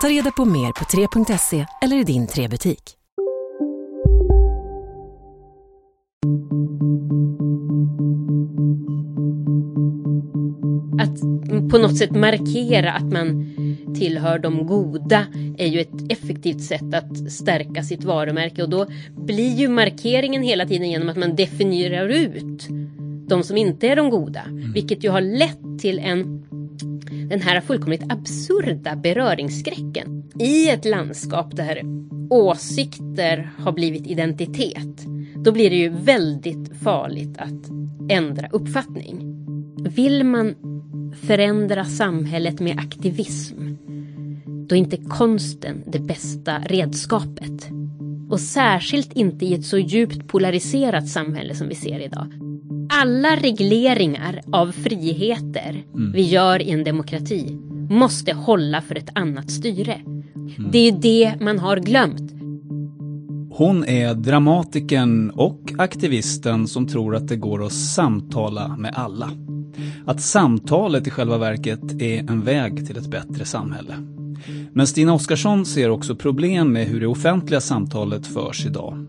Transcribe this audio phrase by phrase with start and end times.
[0.00, 2.96] Ta reda på mer på 3.se eller i din 3-butik.
[11.00, 11.20] Att
[11.70, 13.54] på något sätt markera att man
[13.98, 15.26] tillhör de goda
[15.58, 20.66] är ju ett effektivt sätt att stärka sitt varumärke och då blir ju markeringen hela
[20.66, 22.68] tiden genom att man definierar ut
[23.28, 24.42] de som inte är de goda.
[24.74, 26.46] Vilket ju har lett till en
[27.28, 31.82] den här fullkomligt absurda beröringsskräcken i ett landskap där
[32.30, 35.06] åsikter har blivit identitet.
[35.44, 37.70] Då blir det ju väldigt farligt att
[38.10, 39.18] ändra uppfattning.
[39.78, 40.54] Vill man
[41.22, 43.74] förändra samhället med aktivism,
[44.68, 47.68] då är inte konsten det bästa redskapet.
[48.30, 52.26] Och särskilt inte i ett så djupt polariserat samhälle som vi ser idag.
[52.90, 57.58] Alla regleringar av friheter vi gör i en demokrati
[57.90, 60.00] måste hålla för ett annat styre.
[60.72, 62.32] Det är det man har glömt.
[63.56, 69.30] Hon är dramatikern och aktivisten som tror att det går att samtala med alla.
[70.06, 74.15] Att samtalet i själva verket är en väg till ett bättre samhälle.
[74.72, 79.06] Men Stina Oskarsson ser också problem med hur det offentliga samtalet förs idag.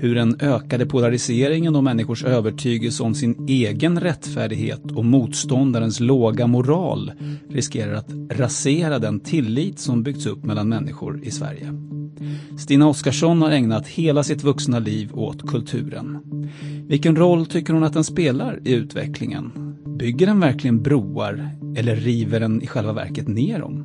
[0.00, 7.12] Hur den ökade polariseringen och människors övertygelse om sin egen rättfärdighet och motståndarens låga moral
[7.50, 11.93] riskerar att rasera den tillit som byggts upp mellan människor i Sverige.
[12.58, 16.18] Stina Oskarsson har ägnat hela sitt vuxna liv åt kulturen.
[16.88, 19.76] Vilken roll tycker hon att den spelar i utvecklingen?
[19.98, 23.84] Bygger den verkligen broar eller river den i själva verket ner dem?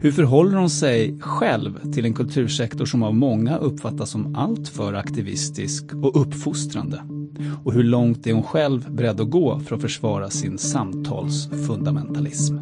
[0.00, 5.84] Hur förhåller hon sig själv till en kultursektor som av många uppfattas som alltför aktivistisk
[5.94, 7.02] och uppfostrande?
[7.64, 12.56] Och hur långt är hon själv beredd att gå för att försvara sin samtalsfundamentalism?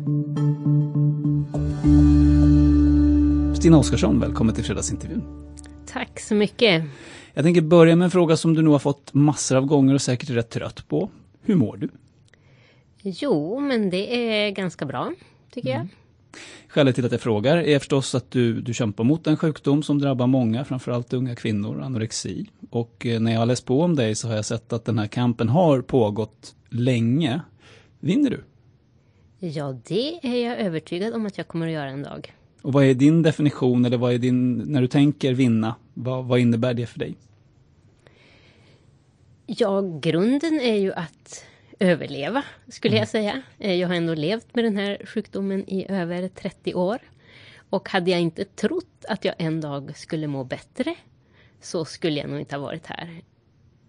[3.65, 5.23] Stina Oskarsson, välkommen till fredagsintervjun.
[5.87, 6.85] Tack så mycket.
[7.35, 10.03] Jag tänker börja med en fråga som du nog har fått massor av gånger och
[10.03, 11.11] säkert är rätt trött på.
[11.43, 11.89] Hur mår du?
[13.03, 15.13] Jo, men det är ganska bra,
[15.51, 15.89] tycker jag.
[16.69, 19.99] Skälet till att jag frågar är förstås att du, du kämpar mot en sjukdom som
[19.99, 22.47] drabbar många, framförallt unga kvinnor, anorexi.
[22.71, 24.99] Och eh, när jag har läst på om dig så har jag sett att den
[24.99, 27.41] här kampen har pågått länge.
[28.01, 28.45] Vinner du?
[29.39, 32.35] Ja, det är jag övertygad om att jag kommer att göra en dag.
[32.65, 36.39] Och vad är din definition, eller vad är din, när du tänker vinna, vad, vad
[36.39, 37.17] innebär det för dig?
[39.47, 41.45] Ja, grunden är ju att
[41.79, 43.43] överleva, skulle jag säga.
[43.59, 46.99] Eh, Jag har ändå levt med den här sjukdomen i över 30 år.
[47.71, 50.95] Och hade jag inte trott att jag en dag skulle må bättre
[51.61, 53.23] så skulle jag nog inte ha varit här.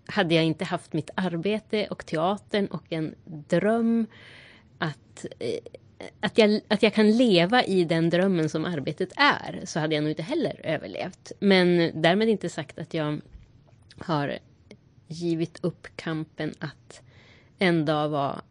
[0.07, 4.05] Hade jag inte haft mitt arbete och teatern och en dröm
[4.77, 5.79] att, eh,
[6.19, 10.03] att, jag, att jag kan leva i den drömmen som arbetet är så hade jag
[10.03, 11.31] nog inte heller överlevt.
[11.39, 13.21] Men därmed inte sagt att jag
[13.97, 14.37] har
[15.07, 17.01] givit upp kampen att
[17.59, 18.41] en dag vara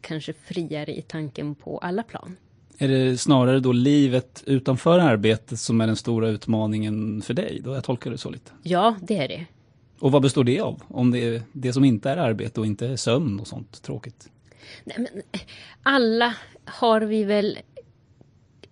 [0.00, 2.36] kanske friare i tanken på alla plan.
[2.78, 7.60] Är det snarare då livet utanför arbetet som är den stora utmaningen för dig?
[7.64, 8.50] Då jag tolkar det så lite.
[8.62, 9.46] Ja, det är det.
[9.98, 10.82] Och vad består det av?
[10.88, 14.30] Om det är det som inte är arbete och inte är sömn och sånt tråkigt?
[14.84, 15.22] Nej, men
[15.82, 16.34] alla
[16.64, 17.58] har vi väl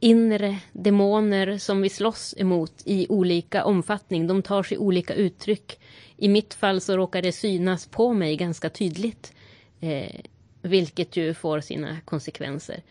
[0.00, 4.26] inre demoner som vi slåss emot i olika omfattning.
[4.26, 5.80] De tar sig olika uttryck.
[6.16, 9.32] I mitt fall så råkar det synas på mig ganska tydligt.
[9.80, 10.20] Eh,
[10.62, 12.82] vilket ju får sina konsekvenser.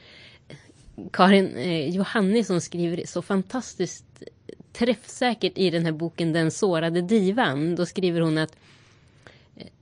[1.12, 4.24] Karin eh, Johannisson skriver så fantastiskt
[4.74, 7.75] träffsäkert i den här boken Den sårade divan.
[7.75, 8.58] Då skriver hon att eh,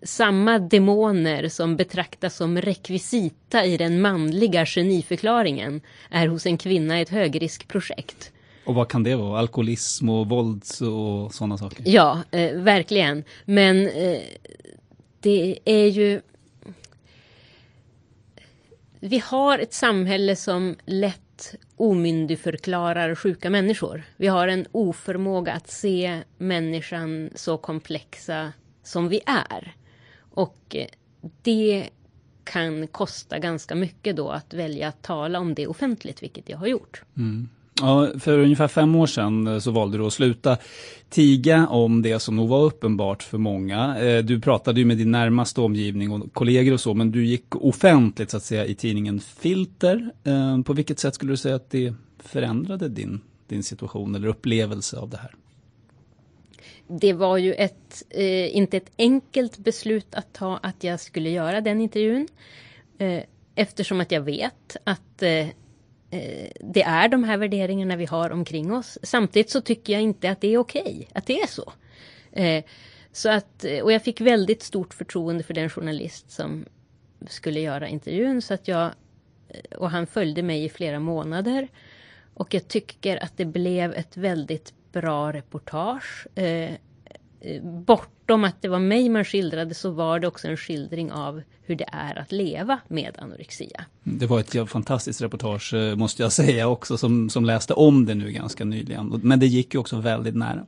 [0.04, 7.10] samma demoner som betraktas som rekvisita i den manliga geniförklaringen är hos en kvinna ett
[7.10, 8.32] högriskprojekt.
[8.66, 9.40] Och vad kan det vara?
[9.40, 11.84] Alkoholism och våld och sådana saker?
[11.86, 13.24] Ja, eh, verkligen.
[13.46, 14.22] Men eh,
[15.20, 16.22] det är ju
[19.00, 24.04] vi har ett samhälle som lätt omyndigförklarar sjuka människor.
[24.18, 29.76] Vi har en oförmåga att se människan så komplexa som vi är.
[30.34, 30.88] Och eh,
[31.42, 31.90] det
[32.44, 36.68] kan kosta ganska mycket då att välja att tala om det offentligt, vilket jag har
[36.68, 37.02] gjort.
[37.18, 37.50] Mm.
[37.82, 40.58] Ja, för ungefär fem år sedan eh, så valde du att sluta
[41.10, 43.98] tiga om det som nog var uppenbart för många.
[44.00, 47.56] Eh, du pratade ju med din närmaste omgivning och kollegor och så, men du gick
[47.56, 50.12] offentligt så att säga i tidningen Filter.
[50.64, 55.10] På vilket sätt skulle du säga att det förändrade din, din situation eller upplevelse av
[55.10, 55.36] det här?
[56.88, 61.62] Det var ju ett, eh, inte ett enkelt beslut att ta att jag skulle göra
[61.62, 62.28] den intervjun.
[62.98, 63.24] Eh,
[63.56, 65.48] eftersom att jag vet att eh,
[66.10, 68.98] eh det är de här värderingarna vi har omkring oss.
[69.04, 71.74] Samtidigt så tycker jag inte att det är okej okay, att det är så.
[72.32, 72.64] Eh,
[73.12, 76.66] så att, eh, och jag fick väldigt stort förtroende för den journalist som
[77.28, 78.42] skulle göra intervjun.
[78.42, 78.92] Så att jag,
[79.50, 81.68] eh, och han följde mig i flera månader.
[82.34, 86.28] Och jag tycker att det blev ett väldigt bra reportage.
[87.62, 91.76] bortom att det var mig man skildrade så var det också en skildring av hur
[91.76, 93.86] det är att leva med anorexia.
[94.04, 98.16] Det var ett fantastiskt reportage eh, måste jag säga också som, som läste om det
[98.16, 99.22] nu ganska nyligen.
[99.24, 100.66] Men det gick ju också väldigt nära.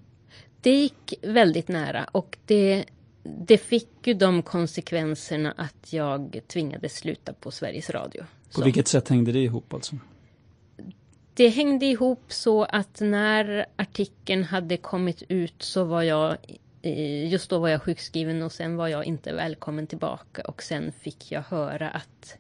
[0.61, 2.85] Det gick väldigt nära och det,
[3.23, 8.21] det fick ju de konsekvenserna att jag tvingades sluta på Sveriges Radio.
[8.21, 8.63] På så.
[8.63, 9.95] vilket sätt hängde det ihop alltså?
[11.37, 16.37] Det hängde ihop så att när artikeln hade kommit ut så var jag
[17.29, 21.31] just då var jag sjukskriven och sen var jag inte välkommen tillbaka och sen fick
[21.31, 22.37] jag höra att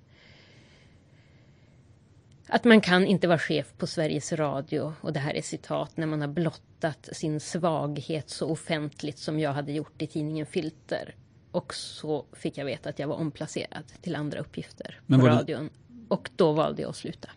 [2.47, 6.07] att man kan inte vara chef på Sveriges Radio, och det här är citat, när
[6.07, 11.15] man har blottat sin svaghet så offentligt som jag hade gjort i tidningen Filter.
[11.51, 15.69] Och så fick jag veta att jag var omplacerad till andra uppgifter Men på radion.
[15.87, 15.95] Det...
[16.07, 17.29] Och då valde jag att sluta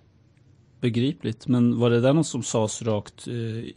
[0.81, 1.47] begripligt.
[1.47, 3.73] Men var det där något som sades rakt i,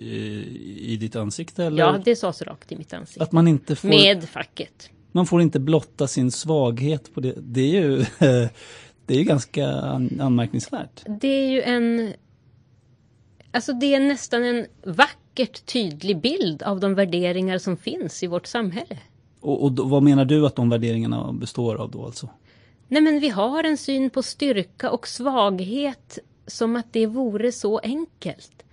[0.79, 1.65] i ditt ansikte?
[1.65, 1.83] Eller?
[1.83, 3.23] Ja, det sades rakt i mitt ansikte.
[3.23, 4.89] Att man inte får, Med facket.
[5.11, 7.35] Man får inte blotta sin svaghet på det.
[7.37, 7.97] Det är ju,
[9.05, 9.67] det är ganska
[10.19, 11.03] anmärkningsvärt.
[11.21, 12.13] Det är ju en...
[13.53, 18.47] Alltså det är nästan en vackert tydlig bild av de värderingar som finns i vårt
[18.47, 18.97] samhälle.
[19.39, 22.29] Och, och då, vad menar du att de värderingarna består av då alltså?
[22.87, 26.19] Nej men vi har en syn på styrka och svaghet
[26.51, 28.63] som att det vore så enkelt.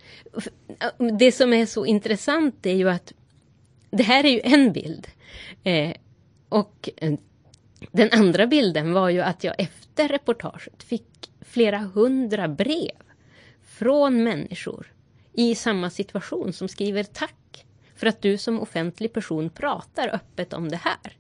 [1.19, 3.13] Det som är så intressant är ju att
[3.91, 5.09] det här är ju en bild.
[5.65, 5.93] Eh,
[6.49, 6.89] och
[7.93, 13.03] den andra bilden var ju att jag efter reportaget fick flera hundra brev
[13.63, 14.93] från människor
[15.33, 17.67] i samma situation som skriver tack
[17.97, 21.17] för att du som offentlig person pratar öppet om det här.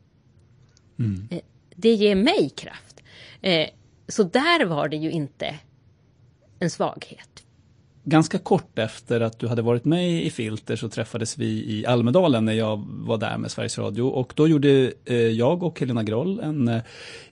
[0.98, 1.28] Mm.
[1.30, 1.40] Eh,
[1.74, 3.02] det ger mig kraft.
[3.42, 3.68] Eh,
[4.08, 5.54] så där var det ju inte
[6.58, 7.44] en svaghet.
[8.04, 12.44] Ganska kort efter att du hade varit med i Filter så träffades vi i Almedalen
[12.44, 16.40] när jag var där med Sveriges Radio och då gjorde eh, jag och Helena Groll
[16.40, 16.82] en eh,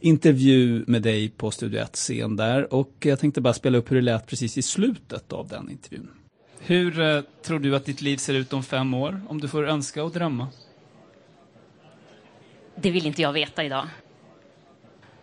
[0.01, 3.97] intervju med dig på Studio 1 scen där och jag tänkte bara spela upp hur
[3.97, 6.11] det lät precis i slutet av den intervjun.
[6.59, 9.69] Hur eh, tror du att ditt liv ser ut om fem år om du får
[9.69, 10.49] önska och drömma?
[12.77, 13.89] Det vill inte jag veta idag.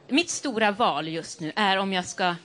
[0.09, 2.35] Mitt stora val just nu är om jag ska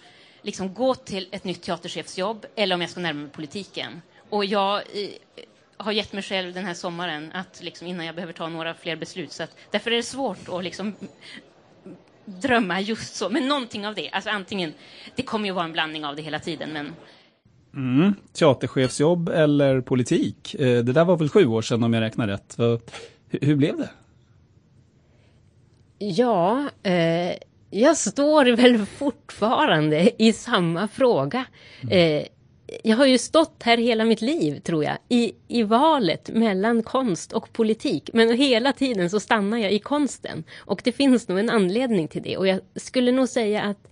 [0.42, 4.02] liksom gå till ett nytt teaterchefsjobb eller om jag ska närma mig politiken.
[4.30, 4.83] Och jag
[5.76, 8.97] har gett mig själv den här sommaren att liksom, innan jag behöver ta några fler
[8.97, 9.33] beslut.
[9.33, 10.95] Så att, därför är det svårt att liksom,
[12.25, 13.30] drömma just så.
[13.30, 14.11] Men någonting av det.
[14.11, 14.73] Alltså antingen,
[15.14, 16.71] det kommer ju vara en blandning av det hela tiden.
[16.73, 16.92] Men...
[17.75, 20.54] Mm, teaterchefsjobb eller politik.
[20.54, 22.57] Eh, det där var väl sju år sedan om jag räknar rätt.
[23.30, 23.90] Hur blev det?
[25.99, 27.37] Ja, eh,
[27.70, 31.44] jag står väl fortfarande i samma fråga.
[31.82, 32.18] Mm.
[32.18, 32.26] Eh,
[32.82, 37.32] jag har ju stått här hela mitt liv, tror jag, i, i valet mellan konst
[37.32, 38.10] och politik.
[38.12, 40.44] Men hela tiden så stannar jag i konsten.
[40.58, 42.37] Och det finns nog en anledning till det.
[42.37, 43.90] Och jag skulle nog säga att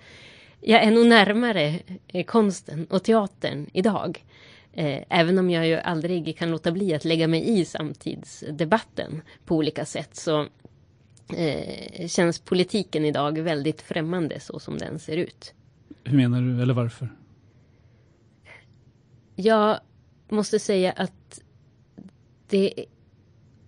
[0.61, 1.79] jag är nog närmare
[2.09, 4.25] eh, konsten och teatern idag.
[4.73, 9.57] Eh, även om jag ju aldrig kan låta bli att lägga mig i samtidsdebatten på
[9.57, 10.47] olika sätt så
[11.35, 15.55] eh, känns politiken idag väldigt främmande så som den ser ut.
[16.05, 17.09] Hur menar du, eller varför?
[19.35, 19.81] Jag
[20.29, 21.41] måste säga att
[22.49, 22.85] det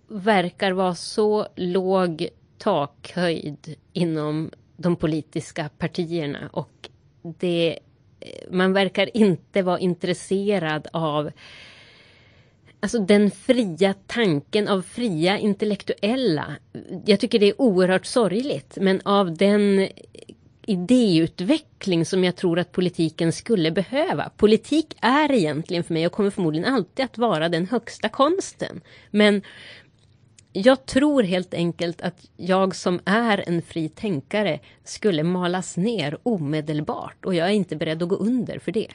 [0.08, 6.90] verkar vara så låg takhöjd inom de politiska partierna och
[7.22, 7.78] det,
[8.50, 11.30] man verkar inte vara intresserad av
[12.80, 16.56] Alltså den fria tanken av fria intellektuella.
[17.04, 19.88] Jag tycker det är oerhört sorgligt men av den
[20.66, 24.30] idéutveckling som jag tror att politiken skulle behöva.
[24.36, 28.80] Politik är egentligen för mig och kommer förmodligen alltid att vara den högsta konsten.
[29.10, 29.42] Men
[30.52, 37.24] jag tror helt enkelt att jag som är en fri tänkare skulle malas ner omedelbart
[37.24, 38.88] och jag är inte beredd att gå under för det.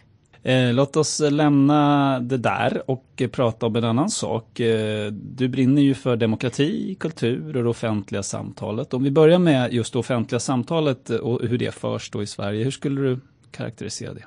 [0.43, 4.59] Eh, låt oss lämna det där och prata om en annan sak.
[4.59, 8.93] Eh, du brinner ju för demokrati, kultur och det offentliga samtalet.
[8.93, 12.63] Om vi börjar med just det offentliga samtalet och hur det förs då i Sverige.
[12.63, 13.19] Hur skulle du
[13.51, 14.23] karaktärisera det?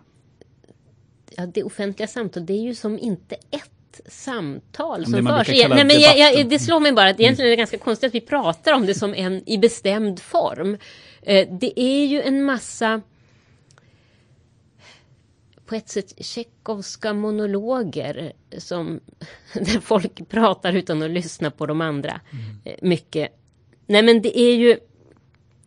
[1.37, 5.49] Ja, det offentliga samtalet, det är ju som inte ett samtal som det förs.
[5.49, 8.15] Nej, men jag, jag, det slår mig bara att egentligen är det ganska konstigt att
[8.15, 10.77] vi pratar om det som en i bestämd form.
[11.23, 13.01] Eh, det är ju en massa
[15.67, 19.01] på ett sätt tjeckovska monologer som
[19.55, 22.21] där folk pratar utan att lyssna på de andra.
[22.65, 23.39] Eh, Mycket.
[23.87, 24.79] Nej men det är ju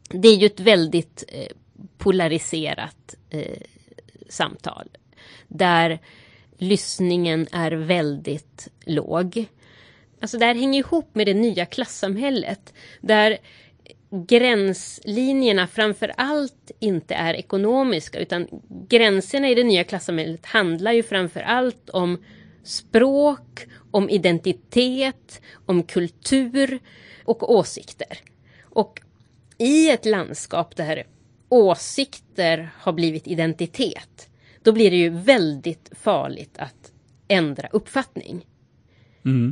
[0.10, 1.51] det är ju ett väldigt eh,
[1.98, 3.62] polariserat eh,
[4.29, 4.89] samtal.
[5.48, 6.00] Där
[6.58, 9.46] lyssningen är väldigt låg.
[10.22, 12.74] Alltså det här hänger ihop med det nya klassamhället.
[13.01, 13.38] Där
[14.11, 18.47] gränslinjerna framför allt inte är ekonomiska utan
[18.89, 22.23] gränserna i det nya klassamhället handlar ju framför allt om
[22.63, 26.79] språk, om identitet, om kultur
[27.25, 28.19] och åsikter.
[28.63, 29.01] Och
[29.57, 31.03] i ett landskap där
[31.49, 34.29] åsikter har blivit identitet,
[34.63, 36.91] då blir det ju väldigt farligt att
[37.27, 38.45] ändra uppfattning.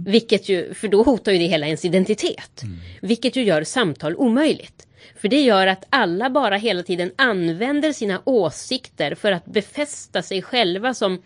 [0.08, 2.62] Vilket ju, för då hotar ju det hela ens identitet.
[3.02, 4.88] Vilket ju gör samtal omöjligt.
[5.16, 10.42] För det gör att alla bara hela tiden använder sina åsikter för att befästa sig
[10.42, 11.22] själva som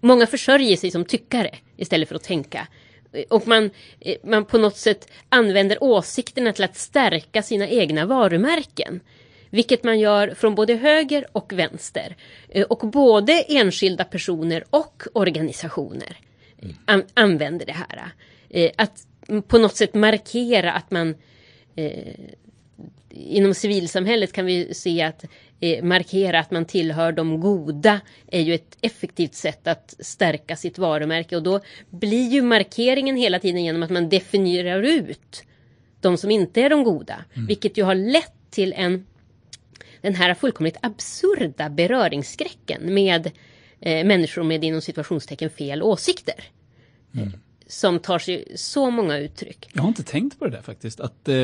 [0.00, 2.68] Många försörjer sig som tyckare istället för att tänka.
[3.28, 9.00] Och man, eh, man på något sätt använder åsikterna till att stärka sina egna varumärken.
[9.50, 12.16] Vilket man gör från både höger och vänster.
[12.48, 16.16] Eh, Och både enskilda personer och organisationer
[16.84, 18.10] an använder det här.
[18.50, 19.06] Eh, att
[19.48, 21.14] på något sätt markera att man
[21.76, 22.14] eh,
[23.10, 25.24] inom civilsamhället kan vi se att
[25.60, 30.78] eh, markera att man tillhör de goda är ju ett effektivt sätt att stärka sitt
[30.78, 31.60] varumärke och då
[31.90, 35.42] blir ju markeringen hela tiden genom att man definierar ut
[36.00, 39.06] de som inte är de goda, vilket ju har lett till en
[40.00, 43.30] den här fullkomligt absurda beröringsskräcken med
[43.86, 46.44] eh, människor med inom situationstecken fel åsikter.
[47.14, 47.28] Eh,
[47.66, 49.70] Som tar sig så många uttryck.
[49.72, 51.00] Jag har inte tänkt på det där faktiskt.
[51.00, 51.36] Att eh,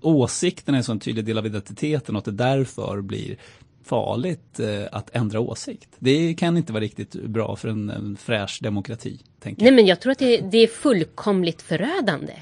[0.00, 3.36] åsikten är en sån tydlig del av identiteten och att det därför blir
[3.84, 5.88] farligt eh, att ändra åsikt.
[5.98, 9.20] Det kan inte vara riktigt bra för en, en fräsch demokrati.
[9.40, 9.76] Tänker Nej jag.
[9.76, 12.32] men jag tror att det, det är fullkomligt förödande.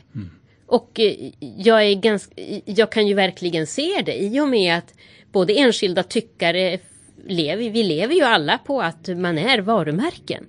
[0.67, 2.35] Och eh, jag, är ganska,
[2.65, 4.95] jag kan ju verkligen se det i och med att
[5.33, 6.79] både enskilda tyckare
[7.27, 10.47] lever, vi lever ju alla på att man är varumärken.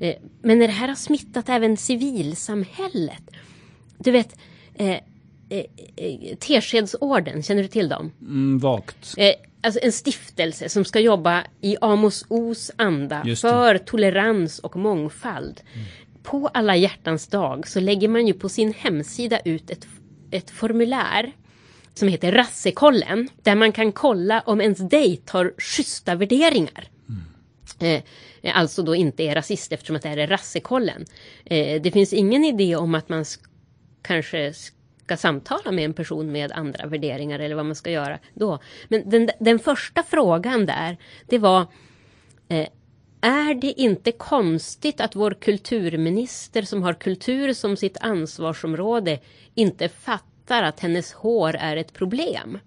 [0.00, 3.22] Eh, Men när det här har smittat även civilsamhället.
[3.98, 4.38] Du vet,
[4.74, 5.64] eh, eh,
[5.96, 8.12] eh, Teskedsorden, känner du till dem?
[8.20, 9.14] Mm, vagt.
[9.16, 15.60] Eh, alltså en stiftelse som ska jobba i Amos Os anda för tolerans och mångfald.
[16.22, 19.86] På alla hjärtans dag så lägger man ju på sin hemsida ut ett,
[20.30, 21.32] ett formulär
[21.98, 23.28] som heter Rassekollen.
[23.42, 26.88] Där man kan kolla om ens dejt har schyssta värderingar.
[27.80, 28.02] Eh,
[28.54, 31.04] alltså då inte är rasist eftersom att det här är rassekollen.
[31.44, 33.44] Eh, det finns ingen idé om att man sk-
[34.02, 34.52] kanske
[35.04, 38.58] ska samtala med en person med andra värderingar eller vad man ska göra då.
[38.88, 41.60] Men den, den första frågan där, det var
[42.48, 42.68] eh,
[43.20, 49.18] är det inte konstigt att vår kulturminister som har kultur som sitt ansvarsområde
[49.54, 50.24] inte fattar
[50.54, 52.58] att hennes hår är ett problem?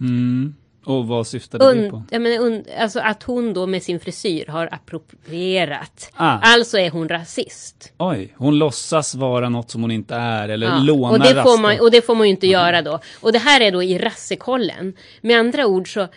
[0.00, 0.54] Mm.
[0.84, 1.96] Och vad syftade det på?
[1.96, 6.10] Und, jag menar, und, alltså att hon då med sin frisyr har approprierat.
[6.14, 6.38] Ah.
[6.42, 7.92] Alltså är hon rasist.
[7.98, 11.58] Oj, hon låtsas vara något som hon inte är eller Ja, lånar och, det får
[11.58, 13.00] man, och det får man ju inte göra då.
[13.20, 14.96] Och det här är då i rassekollen.
[15.20, 16.08] Med andra ord så,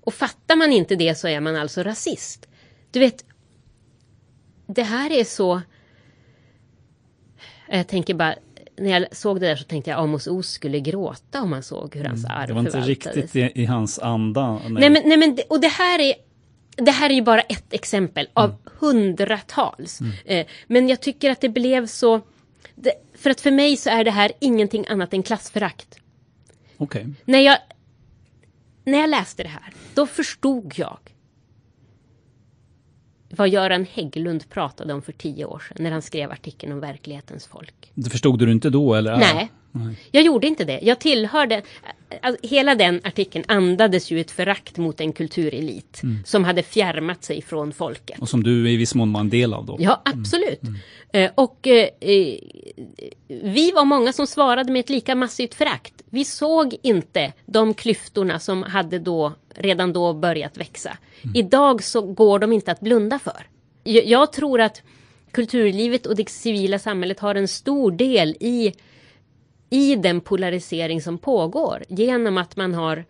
[0.00, 2.48] och fattar man inte det så är man alltså rasist.
[2.90, 3.24] Du vet,
[4.66, 5.60] det här är så...
[7.68, 8.34] Jag tänker bara,
[8.78, 11.94] när jag såg det där så tänkte jag Amos Os skulle gråta om han såg
[11.96, 13.16] hur hans arv Mm, Det var inte förvaltades.
[13.16, 14.60] riktigt i, i hans anda.
[14.68, 16.14] Nej men, nej, men och det här är
[16.76, 20.00] det här är ju bara ett exempel av hundratals.
[20.24, 22.20] Eh, men jag tycker att det blev så...
[23.14, 25.98] För att för mig så är det här ingenting annat än klassförakt.
[26.76, 27.06] Okej.
[27.24, 27.58] När jag,
[28.84, 30.98] när jag läste det här, då förstod jag
[33.36, 37.46] vad Göran Hägglund pratade om för tio år sedan när han skrev artikeln om verklighetens
[37.46, 37.92] folk.
[37.94, 39.16] Det förstod du inte då eller?
[39.16, 39.50] Nej.
[40.10, 40.80] Jag gjorde inte det.
[40.82, 41.62] Jag tillhörde...
[42.22, 46.18] alltså, hela den artikeln andades ju ett förakt mot en kulturelit mm.
[46.24, 48.18] som hade fjärmat sig från folket.
[48.18, 49.76] Och som du i viss mån var en del av då?
[49.80, 50.62] Ja, absolut.
[50.62, 50.76] Mm.
[51.12, 51.32] Mm.
[51.34, 52.38] och eh, eh,
[53.28, 55.94] vi var många som svarade med ett lika massivt förakt.
[56.10, 60.96] Vi såg inte de klyftorna som hade då redan då börjat växa.
[61.22, 61.36] Mm.
[61.36, 63.46] Idag så går de inte att blunda för.
[63.84, 64.82] Jag, jag tror att
[65.30, 68.72] kulturlivet och det civila samhället har en stor del i
[69.72, 73.04] i den polarisering som pågår genom att man har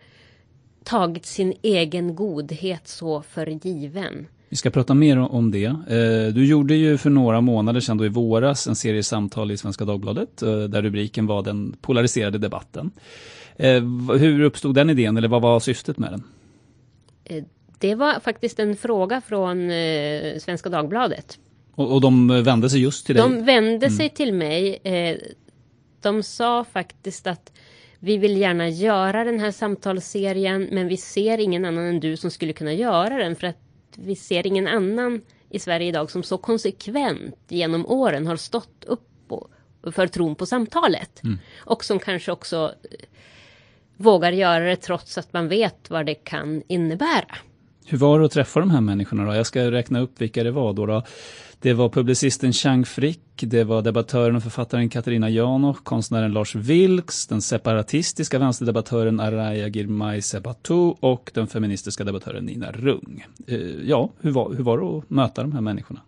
[0.83, 4.27] tagit sin egen godhet så för given.
[4.49, 5.65] Vi ska prata mer om det.
[5.65, 9.57] Eh, du gjorde ju för några månader sedan då i våras en serie samtal i
[9.57, 12.91] Svenska Dagbladet eh, där rubriken var den polariserade debatten.
[13.55, 13.83] Eh,
[14.17, 16.23] hur uppstod den idén eller vad var syftet med den?
[17.79, 19.69] Det var faktiskt en fråga från
[20.39, 21.39] Svenska Dagbladet.
[21.75, 23.23] Och, de vände sig just till dig?
[23.23, 24.15] De vände sig mm.
[24.15, 24.79] till mig
[26.03, 27.51] de sa faktiskt att
[27.99, 32.31] vi vill gärna göra den här samtalsserien men vi ser ingen annan än du som
[32.31, 33.57] skulle kunna göra den för att
[33.95, 39.09] vi ser ingen annan i Sverige idag som så konsekvent genom åren har stått upp
[39.91, 41.23] för tron på samtalet.
[41.23, 41.39] Mm.
[41.57, 42.97] Och som kanske också eh,
[43.97, 47.35] vågar göra det trots att man vet vad det kan innebära.
[47.85, 49.35] Hur var det att träffa de här människorna då?
[49.35, 50.85] Jag ska räkna upp vilka det var då.
[50.85, 51.03] då.
[51.63, 57.27] Det var publicisten Chang Frick, det var debattören och författaren Katarina Janov, konstnären Lars Vilks,
[57.27, 63.25] den separatistiska vänsterdebattören Araya Girmay Sebatu och den feministiska debattören Nina Rung.
[63.47, 66.01] Eh, ja, hur var, hur var det att möta de här människorna?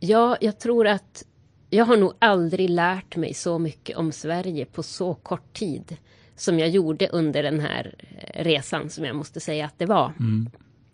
[0.00, 1.24] Ja, jag tror att
[1.70, 5.96] jag har nog aldrig lärt mig så mycket om Sverige på så kort tid
[6.36, 7.94] som jag gjorde under den här
[8.34, 10.12] resan som jag måste säga att det var.
[10.20, 10.50] Mm.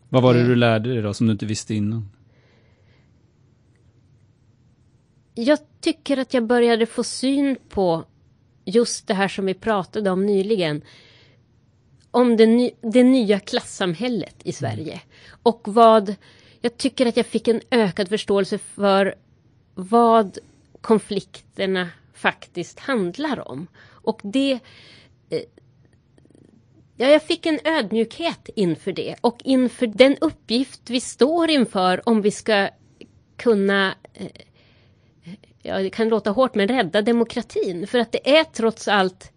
[0.08, 0.46] Vad var det eh.
[0.46, 2.08] du lärde dig då som du inte visste innan?
[5.34, 8.04] Jag tycker att jag började få syn på
[8.64, 10.82] just det här som vi pratade om nyligen.
[12.10, 15.00] Om det, ny, det nya klassamhället i Sverige.
[15.42, 16.14] Och vad
[16.60, 19.14] jag tycker att jag fick en ökad förståelse för
[19.74, 20.38] vad
[20.80, 23.66] konflikterna faktiskt handlar om.
[23.86, 24.58] Och det...
[25.30, 25.40] Eh,
[26.96, 32.22] ja, jag fick en ödmjukhet inför det och inför den uppgift vi står inför om
[32.22, 32.68] vi ska
[33.36, 34.26] kunna eh,
[35.64, 37.86] ja, det kan låta hårt, men rädda demokratin.
[37.86, 39.30] För att det är trots allt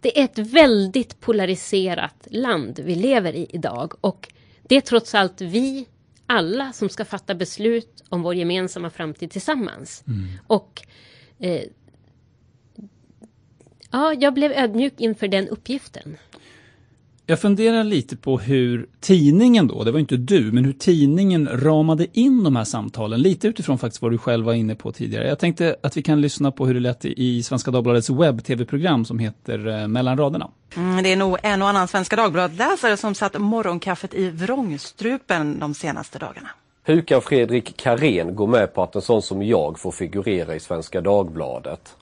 [0.00, 5.40] det är ett väldigt polariserat land vi lever i idag och det är trots allt
[5.40, 5.86] vi
[6.26, 10.04] alla som ska fatta beslut om vår gemensamma framtid tillsammans.
[10.06, 10.28] Mm.
[10.46, 10.82] Och
[11.38, 11.62] eh,
[13.90, 16.16] ja, jag blev ödmjuk inför den uppgiften.
[17.30, 22.06] Jag funderar lite på hur tidningen då, det var inte du, men hur tidningen ramade
[22.12, 23.22] in de här samtalen.
[23.22, 25.28] Lite utifrån faktiskt vad du själv var inne på tidigare.
[25.28, 29.18] Jag tänkte att vi kan lyssna på hur det lät i Svenska Dagbladets webb-tv-program som
[29.18, 30.50] heter eh, Mellan raderna.
[30.76, 35.74] Mm, det är nog en och annan Svenska Dagbladet-läsare som satt morgonkaffet i vrångstrupen de
[35.74, 36.48] senaste dagarna.
[36.84, 40.60] Hur kan Fredrik Karén gå med på att en sån som jag får figurera i
[40.60, 41.96] Svenska Dagbladet?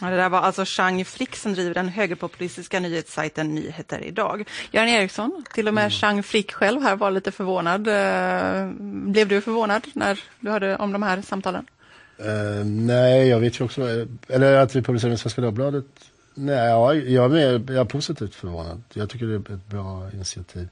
[0.00, 4.48] Det där var alltså Chang Frick som driver den högerpopulistiska nyhetssajten Nyheter idag.
[4.70, 5.90] Göran Eriksson, till och med mm.
[5.90, 7.88] Chang Frick själv här var lite förvånad.
[7.88, 8.70] Eh,
[9.10, 11.66] blev du förvånad när du hörde om de här samtalen?
[12.20, 15.84] Uh, nej, jag vet ju också, eller att vi publicerar i Svenska Dagbladet.
[16.34, 18.82] Nej, ja, jag är, jag är positivt förvånad.
[18.92, 20.68] Jag tycker det är ett bra initiativ.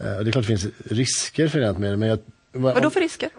[0.00, 2.18] Uh, det är klart det finns risker förenat med det, men jag...
[2.52, 3.30] Vad då för risker?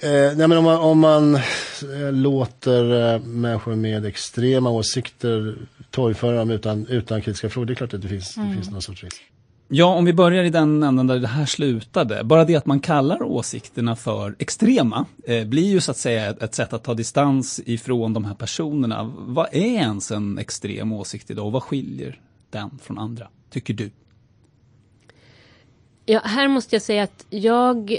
[0.00, 5.56] Eh, nej men om man, om man eh, låter eh, människor med extrema åsikter
[5.90, 8.48] torgföra dem utan, utan kritiska frågor, det är klart att det finns, mm.
[8.48, 9.22] det finns någon sorts risk.
[9.68, 12.24] Ja, om vi börjar i den änden där det här slutade.
[12.24, 16.42] Bara det att man kallar åsikterna för extrema eh, blir ju så att säga ett,
[16.42, 19.14] ett, sätt att ta distans ifrån de här personerna.
[19.18, 23.90] Vad är ens en extrem åsikt idag och vad skiljer den från andra, tycker du?
[26.04, 27.98] Ja, här måste jag säga att jag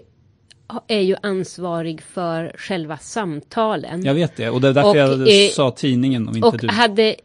[0.87, 4.05] är ju ansvarig för själva samtalen.
[4.05, 6.57] Jag vet det och det är därför och, jag eh, sa tidningen och inte och
[6.57, 6.67] du.
[6.67, 7.15] hade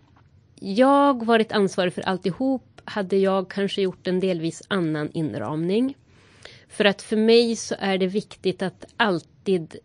[0.61, 5.97] jag varit ansvarig för alltihop hade jag kanske gjort en delvis annan inramning.
[6.69, 9.77] För att för mig så är det viktigt att alltid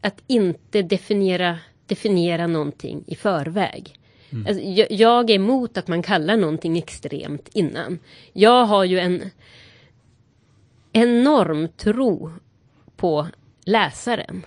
[0.00, 3.94] att inte definiera, definiera någonting i förväg.
[4.30, 4.46] Mm.
[4.46, 7.98] Alltså, jag, jag är emot att man kallar någonting extremt innan.
[8.32, 9.22] Jag har ju en
[10.92, 12.30] enorm tro
[13.02, 13.26] på
[13.64, 14.42] läsaren.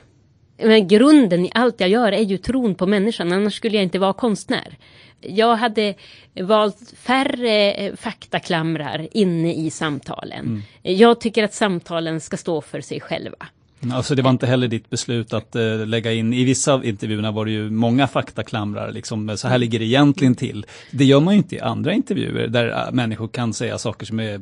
[0.58, 4.00] Men grunden i allt jag gör är ju tron på människan, annars skulle jag inte
[4.00, 4.78] vara konstnär.
[5.22, 5.96] Jag hade
[6.41, 10.46] valt färre eh, faktaklamrar inne i samtalen.
[10.46, 10.62] Mm.
[10.82, 13.48] Jag tycker att samtalen ska stå för sig själva.
[13.94, 17.32] Alltså det var inte heller ditt beslut att uh, lägga in, i vissa av intervjuerna
[17.32, 20.65] var det ju många faktaklamrar, liksom, så här ligger det egentligen till.
[20.91, 24.20] Det gör man ju inte i andra intervjuer där uh, människor kan säga saker som
[24.20, 24.41] är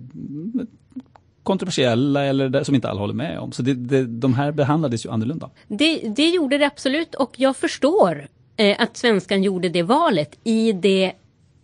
[1.44, 3.52] kontroversiella eller som inte alla håller med om.
[3.52, 5.50] Så det, det, de här behandlades ju annorlunda.
[5.68, 8.28] Det, det gjorde det absolut och jag förstår
[8.58, 11.06] eh, att svenskan gjorde det valet i det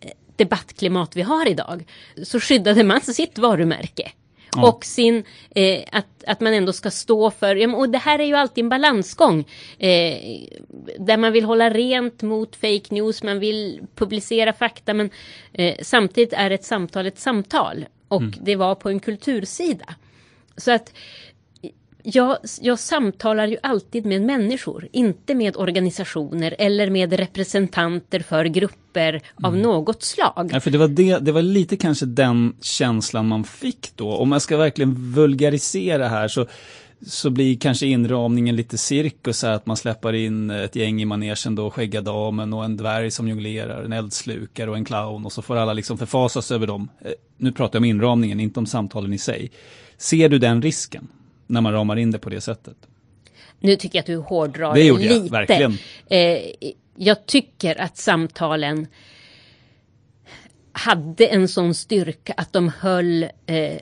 [0.00, 1.84] eh, debattklimat vi har idag.
[2.24, 4.12] Så skyddade man sitt varumärke.
[4.56, 4.68] Ja.
[4.68, 8.34] Och sin, eh, att, att man ändå ska stå för, och det här är ju
[8.34, 9.44] alltid en balansgång.
[9.78, 10.16] Eh,
[10.98, 15.10] där man vill hålla rent mot fake news, man vill publicera fakta men
[15.52, 17.84] eh, samtidigt är ett samtal ett samtal.
[18.10, 18.34] Och mm.
[18.40, 19.94] det var på en kultursida.
[20.56, 20.92] Så att
[22.02, 29.22] jag, jag samtalar ju alltid med människor, inte med organisationer eller med representanter för grupper
[29.42, 29.62] av mm.
[29.62, 30.50] något slag.
[30.52, 34.12] Ja, för det var, det, det var lite kanske den känslan man fick då.
[34.16, 36.46] Om man ska verkligen vulgarisera här så
[37.06, 41.54] så blir kanske inramningen lite cirkus här, att man släpper in ett gäng i manegen
[41.54, 45.56] då, Skäggadamen och en dvärg som jonglerar, en eldslukare och en clown och så får
[45.56, 46.88] alla liksom förfasas över dem.
[47.00, 49.50] Eh, nu pratar jag om inramningen, inte om samtalen i sig.
[49.96, 51.08] Ser du den risken
[51.46, 52.76] när man ramar in det på det sättet?
[53.60, 55.14] Nu tycker jag att du hårdrar det gjorde lite.
[55.14, 55.78] Jag, verkligen.
[56.06, 58.86] Eh, jag tycker att samtalen
[60.72, 63.78] hade en sån styrka att de höll eh,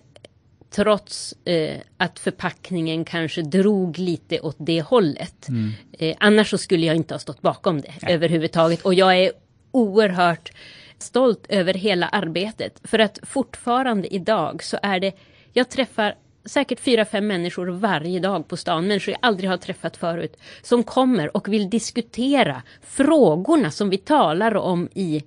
[0.70, 5.48] trots eh, att förpackningen kanske drog lite åt det hållet.
[5.48, 5.72] Mm.
[5.92, 8.14] Eh, annars så skulle jag inte ha stått bakom det Nej.
[8.14, 8.82] överhuvudtaget.
[8.82, 9.32] Och jag är
[9.70, 10.52] oerhört
[10.98, 12.80] stolt över hela arbetet.
[12.84, 15.12] För att fortfarande idag så är det,
[15.52, 19.96] jag träffar säkert fyra, fem människor varje dag på stan, människor jag aldrig har träffat
[19.96, 25.22] förut, som kommer och vill diskutera frågorna som vi talar om i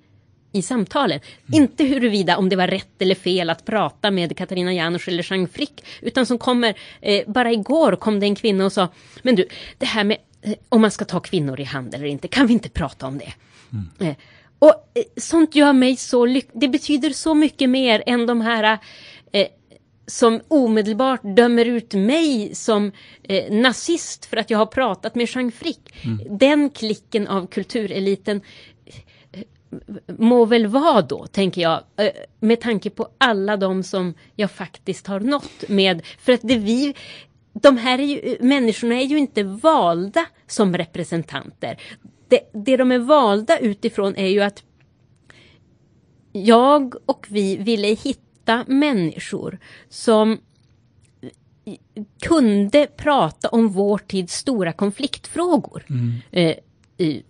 [0.52, 1.20] i samtalen.
[1.48, 1.62] Mm.
[1.62, 5.48] Inte huruvida om det var rätt eller fel att prata med Katarina Janouch eller Jean
[5.48, 5.84] Frick.
[6.00, 8.88] Utan som kommer, eh, bara igår kom det en kvinna och sa,
[9.22, 9.46] men du,
[9.78, 12.52] det här med eh, om man ska ta kvinnor i hand eller inte, kan vi
[12.52, 13.32] inte prata om det?
[13.72, 14.10] Mm.
[14.10, 14.16] Eh,
[14.58, 16.60] och eh, sånt gör mig så lycklig.
[16.60, 18.78] Det betyder så mycket mer än de här
[19.32, 19.46] eh,
[20.06, 25.52] som omedelbart dömer ut mig som eh, nazist för att jag har pratat med Jean
[25.52, 25.94] Frick.
[26.04, 26.38] Mm.
[26.38, 28.40] Den klicken av kultureliten
[30.18, 35.06] må väl vara då, tänker jag, eh, med tanke på alla de som jag faktiskt
[35.06, 36.02] har nått med.
[36.18, 36.94] För att det vi,
[37.52, 41.80] de här är ju, människorna är ju inte valda som representanter.
[42.28, 44.62] Det, det de är valda utifrån är ju att
[46.32, 50.38] jag och vi ville hitta människor som
[52.22, 55.84] kunde prata om vår tids stora konfliktfrågor.
[55.90, 56.54] Mm.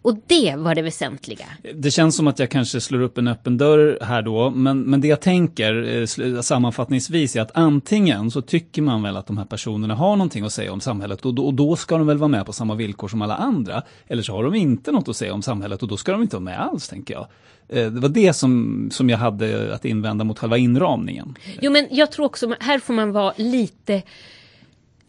[0.02, 1.44] Och det var det väsentliga.
[1.74, 5.00] Det känns som att jag kanske slår upp en öppen dörr här då, men, men
[5.00, 9.44] det jag tänker eh, sammanfattningsvis är att antingen så tycker man väl att de här
[9.44, 12.28] personerna har någonting att säga om samhället och då, och då ska de väl vara
[12.28, 13.82] med på samma villkor som alla andra.
[14.06, 16.36] Eller så har de inte något att säga om samhället och då ska de inte
[16.36, 17.26] vara med alls, tänker jag.
[17.68, 21.34] Eh, det var det som, som jag hade att invända mot själva inramningen.
[21.60, 24.02] Jo, men jag tror också, här får man vara lite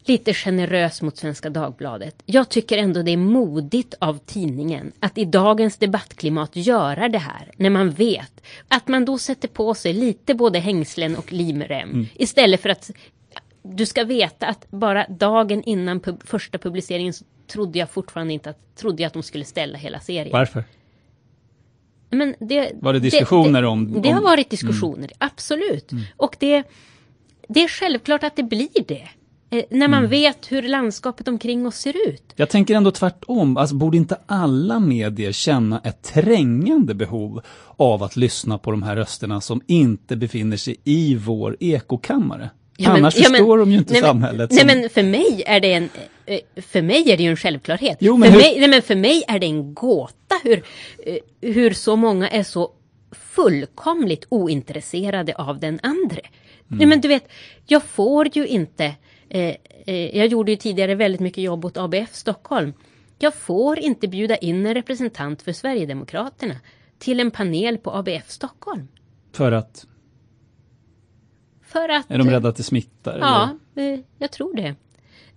[0.04, 2.22] lite generös mot Svenska Dagbladet.
[2.26, 7.50] Jag tycker ändå det är modigt av tidningen att i dagens debattklimat göra det här
[7.56, 12.06] när man vet att man då sätter på sig lite både hängslen och livrem mm.
[12.14, 12.90] istället för att
[13.62, 18.50] du ska veta att bara dagen innan pub första publiceringen så trodde jag fortfarande inte
[18.50, 20.32] att, trodde jag att de skulle ställa hela serien.
[20.32, 20.64] Varför?
[22.10, 25.16] Men det, Var det diskussioner det, om, om, Det har varit diskussioner, mm.
[25.18, 25.92] absolut.
[25.92, 26.04] Mm.
[26.16, 26.62] Och det,
[27.48, 29.08] det är självklart att det blir det.
[29.54, 30.10] Eh, när man mm.
[30.10, 32.32] vet hur landskapet omkring oss ser ut.
[32.36, 37.40] Jag tänker ändå tvärtom, alltså, borde inte alla medier känna ett trängande behov
[37.76, 42.50] av att lyssna på de här rösterna som inte befinner sig i vår ekokammare?
[42.76, 44.50] Ja, men, Annars ja, förstår men, de ju inte nej, samhället.
[44.50, 44.66] Men, som...
[44.66, 45.88] Nej men för mig är det en,
[46.26, 47.98] eh, för mig är det ju en självklarhet.
[48.00, 48.42] Jo, men för, hur...
[48.42, 50.62] mig, nej, men för mig är det en gåta hur,
[51.06, 52.70] eh, hur så många är så
[53.12, 56.20] fullkomligt ointresserade av den andra.
[56.20, 56.78] Mm.
[56.78, 57.28] Nej men du vet,
[57.66, 58.94] jag får ju inte
[59.34, 62.72] Eh, eh, jag gjorde ju tidigare väldigt mycket jobb åt ABF Stockholm.
[63.18, 66.54] Jag får inte bjuda in en representant för Sverigedemokraterna
[66.98, 68.88] till en panel på ABF Stockholm.
[69.32, 69.86] För att?
[71.62, 72.10] För att...
[72.10, 73.18] Är de rädda att det smittar?
[73.18, 73.58] Ja?
[73.82, 74.74] Eh, jag tror det.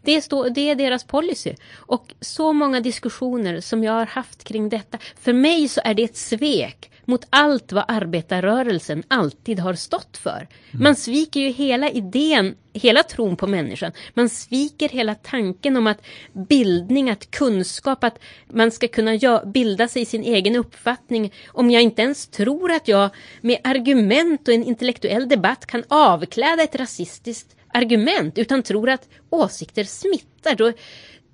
[0.02, 1.56] Det, stå, det är deras policy.
[1.76, 4.98] Och så många diskussioner som jag har haft kring detta.
[5.16, 10.48] För mig så är det ett svek mot allt vad arbetarrörelsen alltid har stått för.
[10.72, 13.92] Man sviker ju hela idén, hela tron på människan.
[14.14, 16.02] Man sviker hela tanken om att
[16.34, 21.34] bildning, att kunskap, att man ska kunna bilda sig sin egen uppfattning.
[21.48, 23.10] Om jag inte ens tror att jag
[23.42, 29.84] med argument och en intellektuell debatt kan avkläda ett rasistiskt argument, utan tror att åsikter
[29.84, 30.56] smittar.
[30.56, 30.74] Då,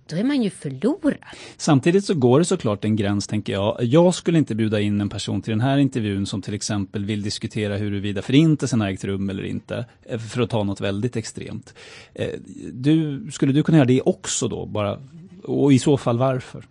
[0.09, 1.17] då är man ju förlorad.
[1.57, 3.77] Samtidigt så går det såklart en gräns, tänker jag.
[3.83, 7.21] Jag skulle inte bjuda in en person till den här intervjun som till exempel vill
[7.21, 11.73] diskutera huruvida förintelsen har ägt rum eller inte, eh, för att ta något väldigt extremt.
[12.13, 12.29] Eh,
[12.73, 14.99] du, skulle du kunna göra det också då, bara?
[15.43, 16.65] Och i så fall varför?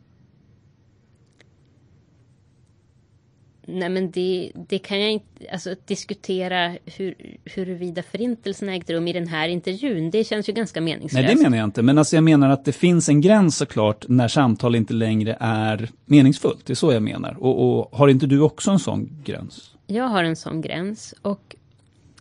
[3.67, 9.09] Nej men det, det kan jag inte, alltså att diskutera hur, huruvida förintelsen ägt rum
[9.09, 11.15] i den här intervjun, det känns ju ganska meningslöst.
[11.15, 14.05] Nej det menar jag inte, men alltså jag menar att det finns en gräns såklart
[14.09, 17.37] när samtal inte längre är meningsfullt, det är så jag menar.
[17.41, 19.75] Och, och har inte du också en sån gräns?
[19.87, 21.57] Jag har en sån gräns och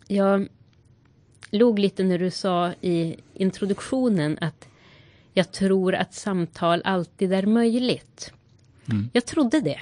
[0.08, 0.48] jag
[1.52, 4.68] låg lite när du sa i introduktionen att
[5.34, 8.34] jag tror att samtal alltid är möjligt.
[8.90, 9.10] Mm.
[9.14, 9.80] Jag trodde det.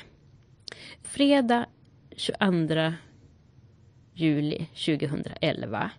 [1.10, 1.66] Fredag
[2.16, 2.94] 22
[4.14, 5.92] juli 2011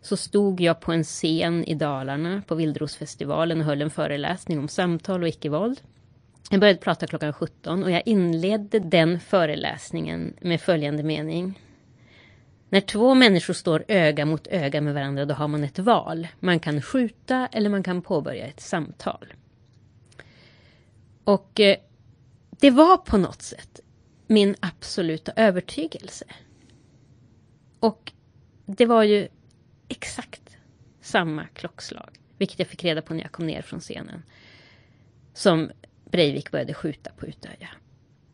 [0.00, 4.68] så stod jag på en scen i Dalarna på Vildrosfestivalen och höll en föreläsning om
[4.68, 5.80] samtal och icke-våld.
[6.50, 11.60] Jag började prata klockan 17 och jag inledde den föreläsningen med följande mening.
[12.68, 16.28] När två människor står öga mot öga med varandra då har man ett val.
[16.40, 19.34] Man kan skjuta eller man kan påbörja ett samtal.
[21.24, 21.76] Och eh,
[22.60, 23.80] det var på något sätt
[24.28, 26.24] min absoluta övertygelse.
[27.80, 28.12] Och
[28.66, 29.28] det var ju
[29.88, 30.56] exakt
[31.00, 34.22] samma klockslag, vilket jag fick reda på när jag kom ner från scenen,
[35.34, 35.70] som
[36.10, 37.68] Breivik började skjuta på Utöja.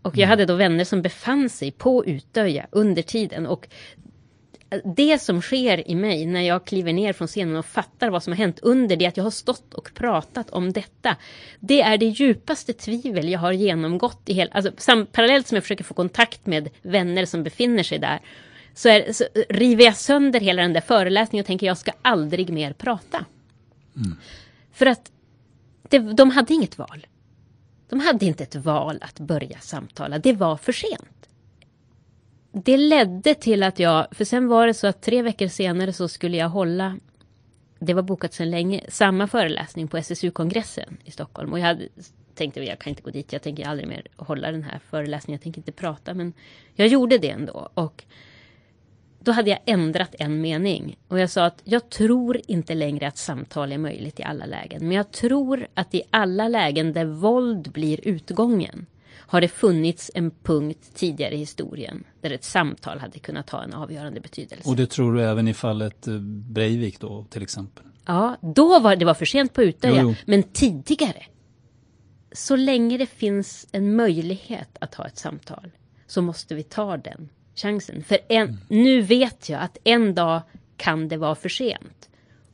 [0.03, 0.29] Och jag mm.
[0.29, 3.69] hade då vänner som befann sig på Utöja under tiden och
[4.97, 8.33] det som sker i mig när jag kliver ner från scenen och fattar vad som
[8.33, 11.17] har hänt under det att jag har stått och pratat om detta.
[11.61, 15.65] Det är det djupaste tvivel jag har genomgått i hela, alltså, sam, parallellt som jag
[15.65, 18.21] försöker få kontakt med vänner som befinner sig där.
[18.75, 22.51] Så, är, så river jag sönder hela den där föreläsningen och tänker jag ska aldrig
[22.51, 23.25] mer prata.
[23.97, 24.17] Mm.
[24.73, 25.13] För att
[25.89, 27.07] det, de hade inget val.
[27.89, 30.19] De hade inte ett val att börja samtala.
[30.19, 31.29] Det var för sent
[32.55, 36.09] det ledde till att jag, för sen var det så att tre veckor senare så
[36.09, 36.99] skulle jag hålla,
[37.79, 41.53] det var bokat sedan länge, samma föreläsning på SSU-kongressen i Stockholm.
[41.53, 41.89] Och jag hade,
[42.35, 45.43] tänkte jag kan inte gå dit, jag tänker aldrig mer hålla den här föreläsningen, jag
[45.43, 46.15] tänker inte prata.
[46.15, 46.33] Men
[46.75, 47.69] jag gjorde det ändå.
[47.75, 48.05] Och
[49.19, 50.97] då hade jag ändrat en mening.
[51.09, 54.89] Och jag sa att jag tror inte längre att samtal är möjligt i alla lägen.
[54.89, 58.87] Men jag tror att i alla lägen där våld blir utgången
[59.27, 63.75] har det funnits en punkt tidigare i historien där ett samtal hade kunnat ha en
[63.75, 64.69] avgörande betydelse.
[64.69, 66.19] Och det tror du även i fallet eh,
[66.51, 67.85] Breivik då till exempel?
[68.07, 71.23] Ja, då var det var för sent på Utöja, men tidigare.
[72.33, 75.71] Så länge det finns en möjlighet att ha ett samtal
[76.07, 78.05] så måste vi ta den chansen.
[78.05, 78.59] För en, mm.
[78.69, 80.43] nu vet jag att en dag
[80.77, 82.09] kan det vara för sent.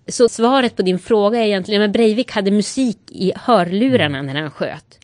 [0.08, 4.26] Så svaret på din fråga är egentligen att Breivik hade musik i hörlurarna mm.
[4.26, 4.99] när han sköt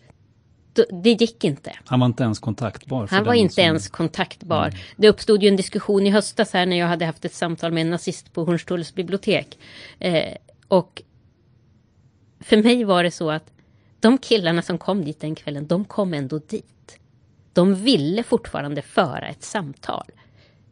[1.03, 1.73] det gick inte.
[1.85, 3.09] Han var inte ens kontaktbar?
[3.11, 3.65] Han var inte som...
[3.65, 4.67] ens kontaktbar.
[4.67, 4.79] Mm.
[4.97, 7.81] Det uppstod ju en diskussion i höstas här när jag hade haft ett samtal med
[7.81, 9.59] en nazist på Hornstulls bibliotek.
[9.99, 10.35] Eh,
[10.69, 11.03] och
[12.41, 13.53] för mig var det så att
[14.01, 16.99] de killarna som kom dit den kvällen, de kom ändå dit.
[17.53, 20.11] De ville fortfarande föra ett samtal.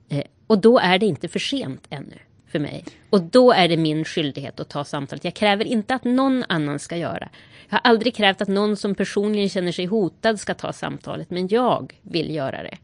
[0.08, 2.18] Eh, och då är det inte för sent ännu
[2.54, 2.84] för mig.
[3.10, 5.24] Och då är det min skyldighet att ta samtalet.
[5.24, 7.28] Jag kräver inte att någon annan ska göra.
[7.68, 11.48] Jag har aldrig krävt att någon som personligen känner sig hotad ska ta samtalet, men
[11.48, 12.78] jag vill göra det.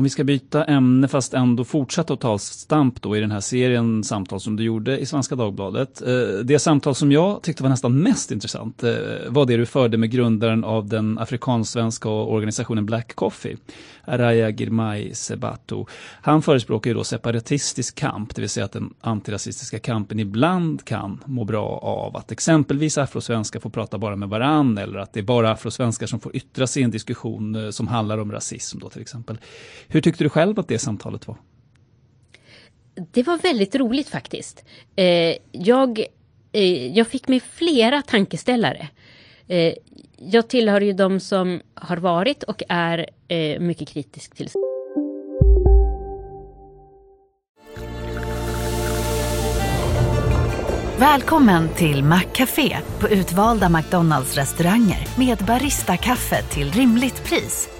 [0.00, 3.40] Om vi ska byta ämne fast ändå fortsätta att ta stamp då i den här
[3.40, 6.02] serien samtal som du gjorde i Svenska Dagbladet.
[6.02, 8.92] Eh, det samtal som jag tyckte var nästan mest intressant eh,
[9.28, 13.56] var det du förde med grundaren av den afrikansk-svenska organisationen Black Coffee.
[14.04, 15.86] Araya Girmay Sebato.
[16.22, 21.20] Han förespråkar ju då separatistisk kamp, det vill säga att den antirasistiska kampen ibland kan
[21.26, 25.24] må bra av att exempelvis afrosvenskar får prata bara med varann eller att det är
[25.24, 28.88] bara afrosvenskar som får yttra sig i en diskussion eh, som handlar om rasism då
[28.88, 29.38] till exempel.
[29.92, 31.36] Hur tyckte du själv att det samtalet var?
[33.10, 34.64] Det var väldigt roligt faktiskt.
[34.96, 36.04] Eh, jag,
[36.52, 38.88] eh, jag fick mig flera tankeställare.
[39.48, 39.74] Eh,
[40.16, 44.48] jag tillhör ju de som har varit och är eh, mycket kritisk till
[50.98, 57.79] Välkommen till Maccafé på utvalda McDonalds restauranger med Baristakaffe till rimligt pris.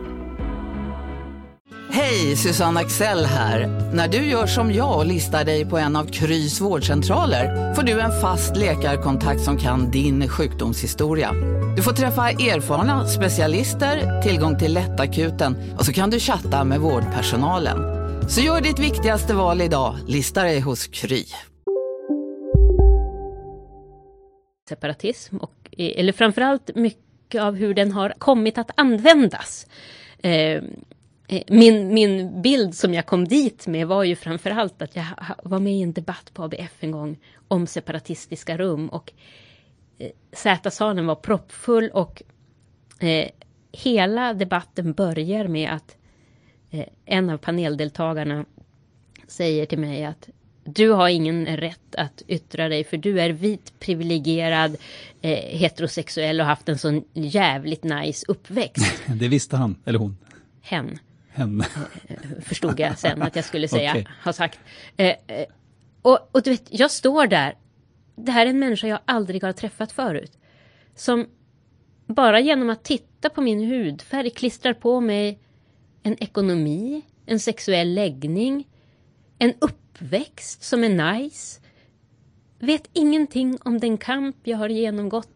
[1.93, 3.67] Hej, Susanne Axel här.
[3.93, 7.99] När du gör som jag och listar dig på en av Krys vårdcentraler får du
[7.99, 11.31] en fast läkarkontakt som kan din sjukdomshistoria.
[11.75, 17.77] Du får träffa erfarna specialister, tillgång till lättakuten och så kan du chatta med vårdpersonalen.
[18.29, 21.25] Så gör ditt viktigaste val idag, lista dig hos Kry.
[24.69, 29.67] Separatism, och, eh, eller framförallt mycket av hur den har kommit att användas.
[30.23, 30.61] Eh,
[31.47, 35.05] min, min bild som jag kom dit med var ju framförallt att jag
[35.43, 37.17] var med i en debatt på ABF en gång
[37.47, 39.13] om separatistiska rum och
[39.97, 42.23] eh, Z-salen var proppfull och
[42.99, 43.29] eh,
[43.71, 45.95] hela debatten börjar med att
[46.71, 48.45] eh, en av paneldeltagarna
[49.27, 50.29] säger till mig att
[50.63, 54.77] du har ingen rätt att yttra dig för du är vit, privilegierad,
[55.21, 59.03] eh, heterosexuell och haft en sån jävligt nice uppväxt.
[59.19, 60.17] Det visste han, eller hon.
[60.61, 60.99] Hen
[61.33, 61.67] henne.
[62.41, 64.05] Förstod jag sen att jag skulle säga, okay.
[64.23, 64.59] ha sagt.
[64.97, 65.45] Eh, eh,
[66.01, 67.55] och, och du vet, jag står där.
[68.15, 70.37] Det här är en människa jag aldrig har träffat förut.
[70.95, 71.27] Som
[72.07, 75.39] bara genom att titta på min hudfärg klistrar på mig
[76.03, 78.67] en ekonomi, en sexuell läggning,
[79.39, 81.61] en uppväxt som är nice.
[82.59, 85.29] Vet ingenting om den kamp jag har genomgått.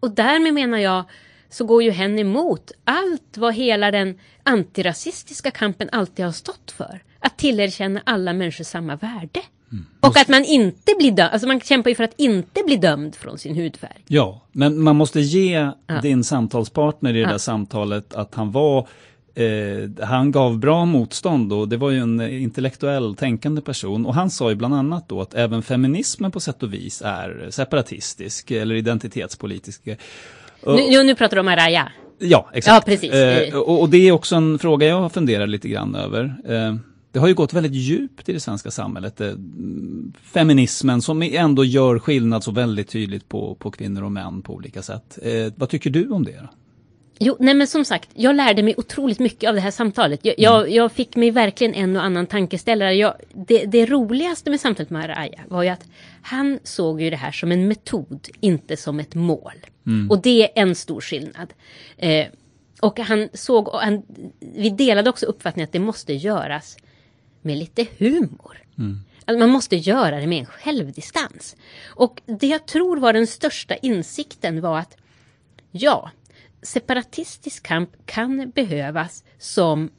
[0.00, 1.04] Och därmed menar jag
[1.50, 7.02] så går ju hen emot allt vad hela den antirasistiska kampen alltid har stått för.
[7.20, 9.40] Att tillerkänna alla människor samma värde.
[9.72, 9.86] Mm.
[10.00, 13.14] Och att man inte blir dömd, alltså man kämpar ju för att inte bli dömd
[13.14, 14.04] från sin hudfärg.
[14.06, 16.00] Ja, men man måste ge ja.
[16.02, 17.28] din samtalspartner i det ja.
[17.28, 18.88] där samtalet att han var
[19.34, 24.30] eh, han gav bra motstånd och det var ju en intellektuell tänkande person och han
[24.30, 28.74] sa ju bland annat då att även feminismen på sätt och vis är separatistisk eller
[28.74, 29.88] identitetspolitisk.
[30.66, 31.92] Nu, nu pratar du om Araya.
[32.18, 32.86] Ja, exakt.
[32.86, 33.12] Ja, precis.
[33.12, 36.36] Eh, och, och, det är också en fråga jag funderar lite grann över.
[36.48, 36.74] Eh,
[37.12, 39.20] det har ju gått väldigt djupt i det svenska samhället.
[39.20, 39.32] Eh,
[40.22, 44.82] feminismen som ändå gör skillnad så väldigt tydligt på, på kvinnor och män på olika
[44.82, 45.18] sätt.
[45.22, 46.32] Eh, vad tycker du om det?
[46.32, 46.48] Då?
[47.20, 50.20] Jo, nej men som sagt, jag lärde mig otroligt mycket av det här samtalet.
[50.22, 50.74] Jag, jag, mm.
[50.74, 52.94] jag fick mig verkligen en och annan tankeställare.
[52.94, 55.84] Jag, det, det, roligaste med samtalet med Araya var ju att
[56.22, 59.52] han såg ju det här som en metod, inte som ett mål.
[59.88, 60.10] Mm.
[60.10, 61.54] Och det är en stor skillnad.
[61.96, 62.26] Eh,
[62.80, 64.02] och han såg, och han,
[64.40, 66.76] vi delade också uppfattningen att det måste göras
[67.42, 68.62] med lite humor.
[68.78, 69.00] Mm.
[69.24, 71.56] Alltså man måste göra det med en självdistans.
[71.86, 74.96] Och det jag tror var den största insikten var att
[75.70, 76.10] ja,
[76.62, 79.90] separatistisk kamp kan behövas som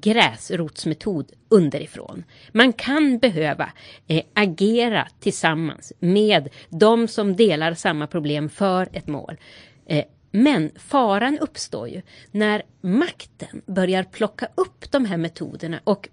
[0.00, 2.24] gräsrotsmetod underifrån.
[2.52, 3.72] Man kan behöva
[4.06, 9.36] eh, agera tillsammans med de som delar samma problem för ett mål.
[9.86, 16.08] Eh, men faran uppstår ju när makten börjar plocka upp de här metoderna och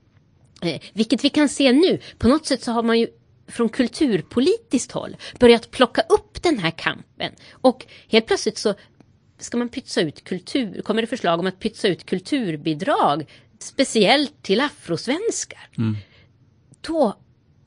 [0.61, 3.07] eh, vilket vi kan se nu, på något sätt så har man ju
[3.47, 8.73] från kulturpolitiskt håll börjat plocka upp den här kampen och helt plötsligt så
[9.39, 13.25] ska man pytsa ut kultur, kommer det förslag om att pytsa ut kulturbidrag
[13.63, 15.69] speciellt till afrosvenskar.
[15.77, 15.97] Mm.
[16.81, 17.15] Då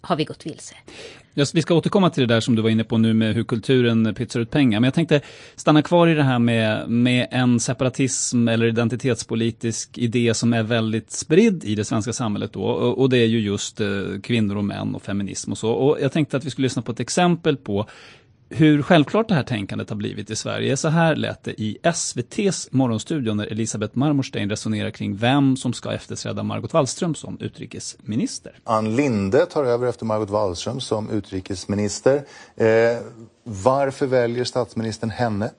[0.01, 0.75] har vi gått vilse.
[1.37, 3.45] Just, vi ska återkomma till det där som du var inne på nu med hur
[3.45, 4.81] kulturen pytsar ut pengar.
[4.81, 5.21] Men jag tänkte
[5.57, 11.11] stanna kvar i det här med, med en separatism eller identitetspolitisk idé som är väldigt
[11.11, 12.63] spridd i det svenska samhället då.
[12.63, 13.89] Och, och det är ju just eh,
[14.23, 15.71] kvinnor och män och feminism och så.
[15.71, 17.89] Och jag tänkte att vi skulle lyssna på ett exempel på
[18.55, 20.77] hur självklart det här tänkandet har blivit i Sverige.
[20.77, 25.93] Så här lät det i SVTs morgonstudio när Elisabeth Marmorstein resonerar kring vem som ska
[25.93, 28.59] efterträda Margot Wallström som utrikesminister.
[28.65, 32.17] Ann Linde tar över efter Margot Wallström som utrikesminister.
[32.57, 32.67] Eh,
[33.45, 35.51] varför väljer statsministern henne?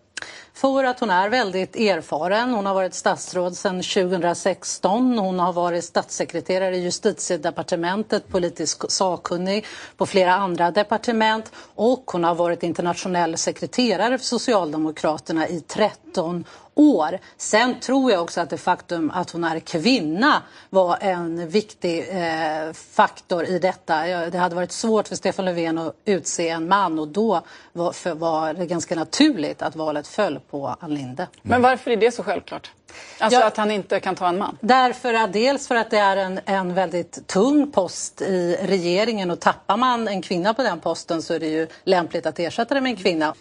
[0.55, 2.53] För att hon är väldigt erfaren.
[2.53, 5.19] Hon har varit statsråd sedan 2016.
[5.19, 9.65] Hon har varit statssekreterare i justitiedepartementet, politisk sakkunnig
[9.97, 17.19] på flera andra departement och hon har varit internationell sekreterare för Socialdemokraterna i 13 år.
[17.37, 22.73] Sen tror jag också att det faktum att hon är kvinna var en viktig eh,
[22.73, 24.05] faktor i detta.
[24.29, 27.41] Det hade varit svårt för Stefan Löfven att utse en man och då
[27.73, 31.27] var, för, var det ganska naturligt att valet föll på Ann Linde.
[31.41, 32.71] Men varför är det så självklart?
[33.19, 33.45] Alltså Ja.
[33.47, 34.57] att han inte kan ta en man?
[34.61, 39.39] Därför att dels för att det är en, en väldigt tung post i regeringen och
[39.39, 42.81] tappar man en kvinna på den posten så är det ju lämpligt att ersätta det
[42.81, 43.33] med en kvinna.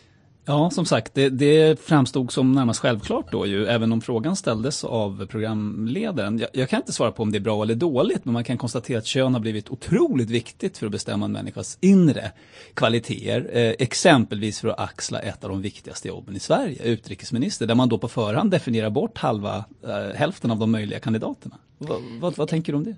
[0.47, 4.85] Ja, som sagt, det, det framstod som närmast självklart då ju, även om frågan ställdes
[4.85, 6.39] av programledaren.
[6.39, 8.59] Jag, jag kan inte svara på om det är bra eller dåligt, men man kan
[8.59, 12.33] konstatera att kön har blivit otroligt viktigt för att bestämma en människas inre
[12.75, 13.51] kvaliteter.
[13.53, 17.89] Eh, exempelvis för att axla ett av de viktigaste jobben i Sverige, utrikesminister, där man
[17.89, 21.59] då på förhand definierar bort halva, eh, hälften av de möjliga kandidaterna.
[21.79, 22.97] Vad, va, vad tänker du om det?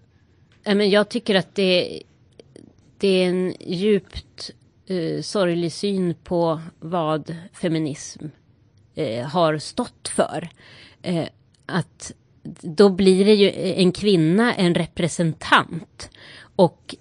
[0.64, 2.03] Nej, men jag tycker att det,
[2.99, 4.51] det är en djupt
[4.87, 8.24] eh, sorglig syn på vad feminism
[8.95, 10.49] eh, har stått för.
[11.03, 11.28] Eh,
[11.66, 12.12] att
[12.61, 16.11] då blir det ju en kvinna en representant.
[16.57, 16.95] Och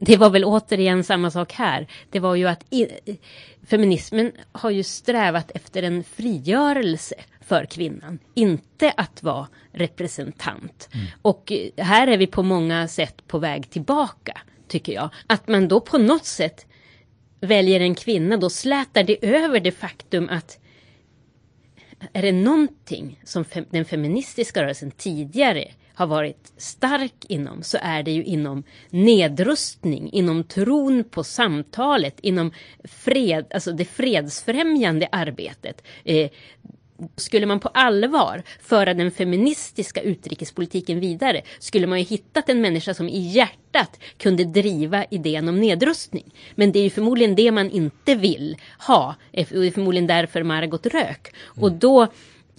[0.00, 1.86] det var väl återigen samma sak här.
[2.10, 2.86] Det var ju att i,
[3.66, 10.88] feminismen har ju strävat efter en frigörelse för kvinnan, inte att vara representant.
[11.22, 15.08] Och eh, här är vi på många sätt på väg tillbaka, tycker jag.
[15.26, 16.66] Att man då på något sätt
[17.46, 20.58] väljer en kvinna, då slätar det över det faktum att
[22.12, 28.02] är det någonting som fem, den feministiska rörelsen tidigare har varit stark inom så är
[28.02, 32.52] det ju inom nedrustning, inom tron på samtalet, inom
[32.84, 35.82] fred, alltså det fredsfrämjande arbetet.
[36.04, 36.30] Eh,
[37.16, 42.94] skulle man på allvar föra den feministiska utrikespolitiken vidare skulle man ju hittat en människa
[42.94, 46.34] som i hjärtat kunde driva idén om nedrustning.
[46.54, 49.14] Men det är ju förmodligen det man inte vill ha.
[49.32, 51.34] Det är förmodligen därför Margot rök.
[51.44, 52.02] Och då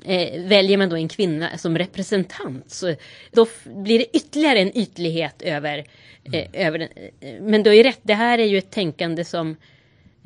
[0.05, 2.71] eh, väljer man då en kvinna som representant.
[2.71, 2.95] Så
[3.31, 5.85] då blir det ytterligare en ytlighet över,
[6.33, 6.89] eh, över den.
[7.19, 9.55] Eh, Men du har ju rätt, det här är ju ett tänkande som eh,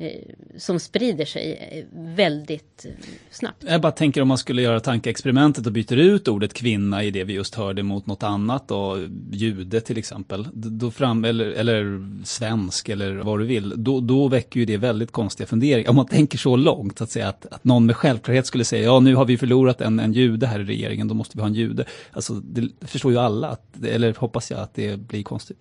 [0.02, 0.08] Eh,
[0.56, 2.92] som sprider sig eh, väldigt eh,
[3.30, 3.64] snabbt.
[3.68, 7.24] Jag bara tänker om man skulle göra tankeexperimentet och byter ut ordet kvinna i det
[7.24, 12.88] vi just hörde mot något annat då, jude till exempel, då fram, eller, eller svensk
[12.88, 15.90] eller vad du vill, då, då väcker ju det väldigt konstiga funderingar.
[15.90, 19.00] Om man tänker så långt, att säga att, att någon med självklarhet skulle säga, ja
[19.00, 21.54] nu har vi förlorat en, en jude här i regeringen, då måste vi ha en
[21.54, 21.84] jude.
[22.12, 25.58] Alltså det förstår ju alla, att, eller hoppas jag att det blir konstigt.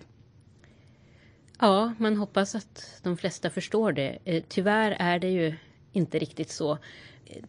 [1.63, 4.17] Ja, man hoppas att de flesta förstår det.
[4.25, 5.55] Eh, Tyvärr är det ju
[5.91, 6.77] inte riktigt så.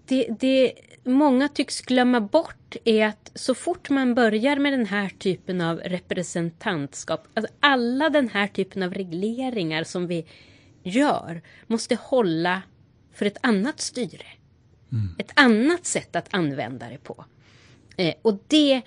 [0.07, 0.73] Det, det
[1.05, 5.79] många tycks glömma bort är att så fort man börjar med den här typen av
[5.79, 10.27] representantskap, alltså alla den här typen av regleringar som vi
[10.83, 12.63] gör, måste hålla
[13.13, 14.27] för ett annat styre.
[15.19, 17.25] Ett annat sätt att använda det på.
[17.97, 18.83] Eh, och det,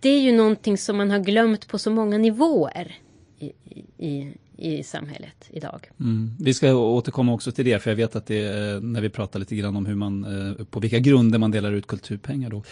[0.00, 2.96] det är ju någonting som man har glömt på så många nivåer
[3.38, 3.52] i,
[3.98, 5.80] i, i samhället idag.
[6.00, 6.30] Mm.
[6.38, 9.40] Vi ska återkomma också till det, för jag vet att det är när vi pratar
[9.40, 12.62] lite grann om hur man, eh, på vilka grunder man delar ut kulturpengar då.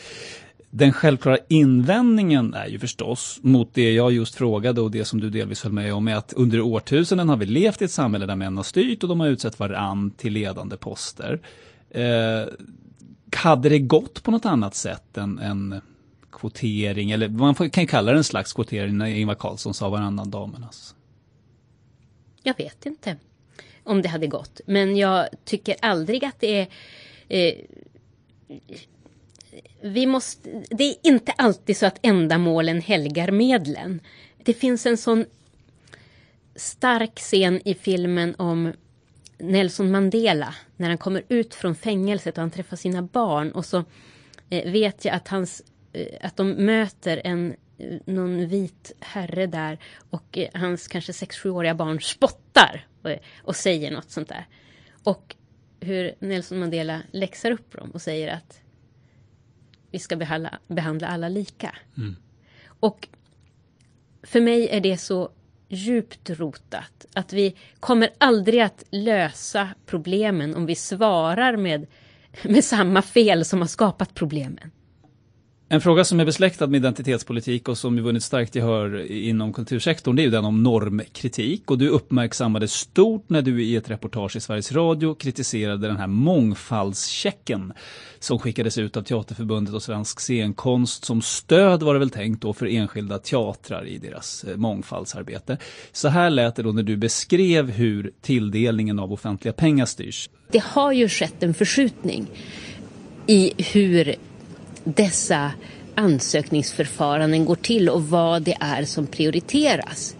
[0.70, 5.30] Den självklara invändningen är ju förstås mot det jag just frågade och det som du
[5.30, 8.36] delvis höll med om är att under årtusenden har vi levt i ett samhälle där
[8.36, 11.40] män har styrt och de har utsett varann till ledande poster.
[11.90, 12.48] Eh,
[13.36, 15.80] hade det gått på något annat sätt än, än
[16.34, 19.88] kvotering, eller man får- kan ju kalla det en slags kvotering när Ingvar Carlsson sa
[19.88, 20.66] varannan damernas?
[20.66, 20.94] Alltså.
[22.42, 23.16] Jag vet inte
[23.84, 24.60] om det hade gått.
[24.66, 26.68] Men jag tycker aldrig att det är...
[27.28, 27.54] Eh,
[29.82, 34.00] vi måste, det är inte alltid så att ändamålen helgar medlen.
[34.44, 35.24] Det finns en sån
[36.56, 38.72] stark scen i filmen om
[39.38, 43.84] Nelson Mandela när han kommer ut från fängelset och han träffar sina barn och så
[44.50, 45.62] eh, vet jag att, hans,
[46.20, 49.78] att de möter en eh, någon vit herre där
[50.10, 53.10] och eh, hans kanske 6-7-åriga barn spottar och,
[53.42, 54.46] och säger något sånt där.
[55.04, 55.36] Och
[55.80, 58.60] hur Nelson Mandela läxar upp dem och säger att
[59.90, 61.74] vi ska behandla, behandla alla lika.
[62.66, 63.08] Och
[64.22, 65.30] för mig är det så
[65.68, 71.86] djupt rotat att vi kommer aldrig att lösa problemen om vi svarar med,
[72.42, 74.70] med samma fel som har skapat problemen.
[75.68, 80.16] En fråga som är besläktad med identitetspolitik och som ju vunnit starkt gehör inom kultursektorn,
[80.16, 81.70] det är ju den om normkritik.
[81.70, 86.06] Och du uppmärksammade stort när du i ett reportage i Sveriges Radio kritiserade den här
[86.06, 87.72] mångfaldschecken
[88.18, 92.52] som skickades ut av Teaterförbundet och Svensk scenkonst som stöd var det väl tänkt då
[92.52, 95.58] för enskilda teatrar i deras eh, mångfaldsarbete.
[95.92, 100.30] Så här lät det då när du beskrev hur tilldelningen av offentliga pengar styrs.
[100.50, 102.26] Det har ju skett en förskjutning.
[103.26, 104.14] i hur
[104.84, 105.52] dessa
[105.94, 110.16] ansökningsförfaranden går till och vad det är som prioriteras.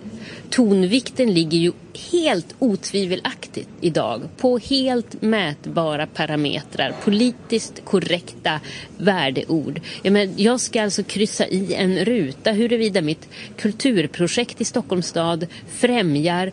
[0.50, 1.72] Tonvikten ligger ju
[2.10, 8.60] helt otvivelaktigt idag på helt mätbara parametrar, politiskt korrekta
[8.98, 9.80] värdeord.
[10.02, 15.46] Jag, men, jag ska alltså kryssa i en ruta huruvida mitt kulturprojekt i Stockholms stad
[15.68, 16.52] främjar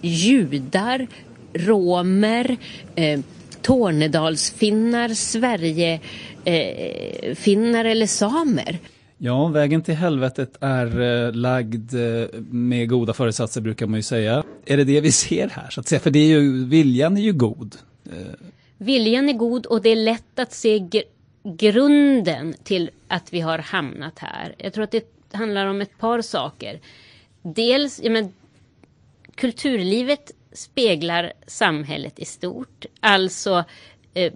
[0.00, 1.06] judar,
[1.52, 2.56] romer,
[2.94, 3.20] eh,
[3.62, 8.78] Tornedalsfinnar, Sverigefinnar eh, eller samer.
[9.18, 14.44] Ja, vägen till helvetet är eh, lagd eh, med goda föresatser brukar man ju säga.
[14.66, 16.00] Är det det vi ser här så att säga?
[16.00, 17.76] För det är ju, viljan är ju god.
[18.78, 21.02] Viljan är god och det är lätt att se gr
[21.44, 24.54] grunden till att vi har hamnat här.
[24.58, 26.80] Jag tror att det handlar om ett par saker.
[27.42, 28.32] Dels, ja, men,
[29.34, 32.86] kulturlivet speglar samhället i stort.
[33.00, 33.64] Alltså
[34.14, 34.32] eh,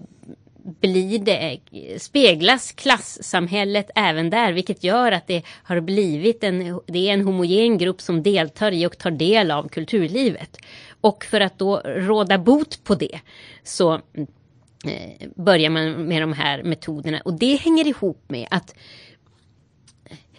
[0.80, 1.58] blir det,
[1.98, 7.78] speglas klassamhället även där, vilket gör att det har blivit en, det är en homogen
[7.78, 10.56] grupp som deltar i och tar del av kulturlivet.
[11.00, 13.20] Och för att då råda bot på det
[13.64, 18.74] så eh, börjar man med de här metoderna och det hänger ihop med att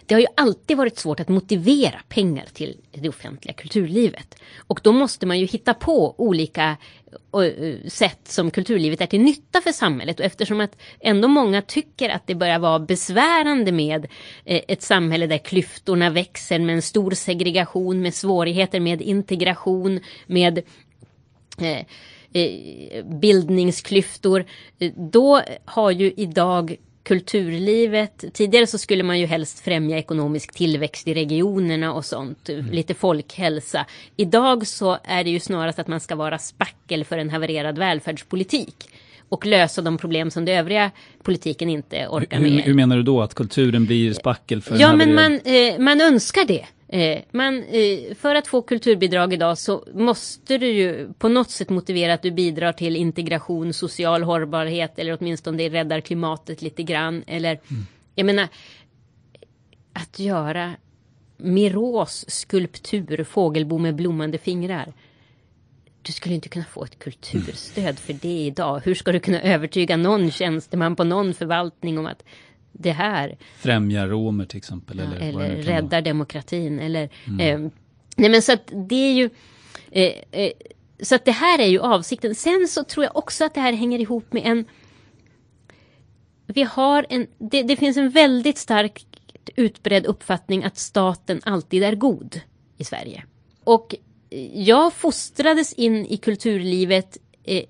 [0.07, 4.35] det har ju alltid varit svårt att motivera pengar till det offentliga kulturlivet.
[4.57, 6.77] Och då måste man ju hitta på olika
[7.33, 10.19] eh, sätt som kulturlivet är till nytta för samhället.
[10.19, 14.05] Och eftersom att ändå många tycker att det börjar vara besvärande med
[14.45, 20.61] eh, ett samhälle där klyftorna växer med en stor segregation, med svårigheter med integration, med
[21.57, 21.85] eh,
[23.05, 24.45] bildningsklyftor.
[25.11, 26.77] Då har ju idag
[27.07, 28.23] kulturlivet.
[28.33, 32.71] Tidigare så skulle man ju helst främja ekonomisk tillväxt i regionerna och sånt, mm.
[32.71, 33.85] lite folkhälsa.
[34.15, 38.89] Idag så är det ju snarast att man ska vara spackel för en havererad välfärdspolitik
[39.29, 40.91] och lösa de problem som den övriga
[41.23, 42.51] politiken inte orkar med.
[42.51, 46.01] Hur, hur menar du då att kulturen blir spackel för Ja, men man, eh, man
[46.01, 46.65] önskar det.
[46.89, 51.69] Eh, man, eh, för att få kulturbidrag idag så måste du ju på något sätt
[51.69, 57.23] motivera att du bidrar till integration, social hållbarhet eller åtminstone det räddar klimatet lite grann.
[57.27, 57.85] Eller, mm.
[58.15, 58.47] jag menar,
[59.93, 60.75] att göra
[61.37, 64.93] Miros skulptur, fågelbo med blommande fingrar.
[66.01, 68.81] Du skulle inte kunna få ett kulturstöd för det idag.
[68.85, 72.23] Hur ska du kunna övertyga någon tjänsteman på någon förvaltning om att
[72.77, 73.37] det här.
[73.57, 74.97] Främjar romer till exempel.
[74.97, 76.79] Ja, eller eller räddar demokratin.
[76.79, 77.39] Eller, mm.
[77.39, 77.71] eh,
[78.15, 79.29] nej men så att det är ju
[79.91, 80.51] eh, eh,
[81.01, 82.35] så att det här är ju avsikten.
[82.35, 84.65] Sen så tror jag också att det här hänger ihop med en
[86.47, 89.05] vi har en, det, det finns en väldigt stark
[89.55, 92.41] utbredd uppfattning att staten alltid är god
[92.77, 93.23] i Sverige.
[93.63, 93.95] Och
[94.53, 97.63] jag fostrades in i kulturlivet eh,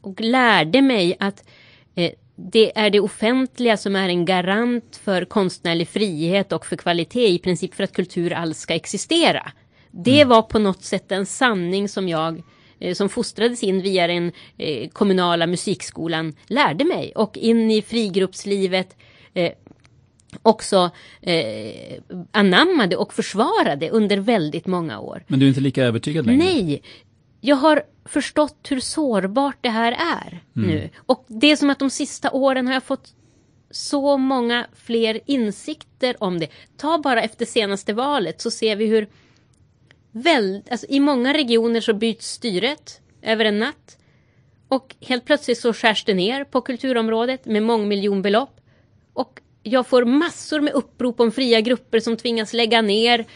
[0.00, 1.48] och lärde mig att
[1.94, 2.10] eh,
[2.48, 7.38] det är det offentliga som är en garant för konstnärlig frihet och för kvalitet, i
[7.38, 9.52] princip för att kultur alls ska existera.
[9.90, 10.28] Det mm.
[10.28, 12.42] var på något sätt en sanning som jag
[12.78, 18.96] eh, som fostrades in via den eh, kommunala musikskolan lärde mig och in i frigruppslivet
[19.34, 19.52] eh,
[20.42, 20.90] också
[21.22, 22.00] eh,
[22.32, 25.24] anammade och försvarade under väldigt många år.
[25.26, 26.44] Men du är inte lika övertygad längre?
[26.44, 26.82] Nej,
[27.40, 30.70] jag har förstått hur sårbart det här är mm.
[30.70, 30.90] nu.
[31.06, 33.14] Och det är som att de sista åren har jag fått
[33.70, 36.48] så många fler insikter om det.
[36.76, 39.08] Ta bara efter senaste valet så ser vi hur
[40.12, 43.98] väl, alltså i många regioner så byts styret över en natt.
[44.68, 48.60] Och helt plötsligt så skärs det ner på kulturområdet med mångmiljonbelopp.
[49.12, 53.26] Och jag får massor med upprop om fria grupper som tvingas lägga ner.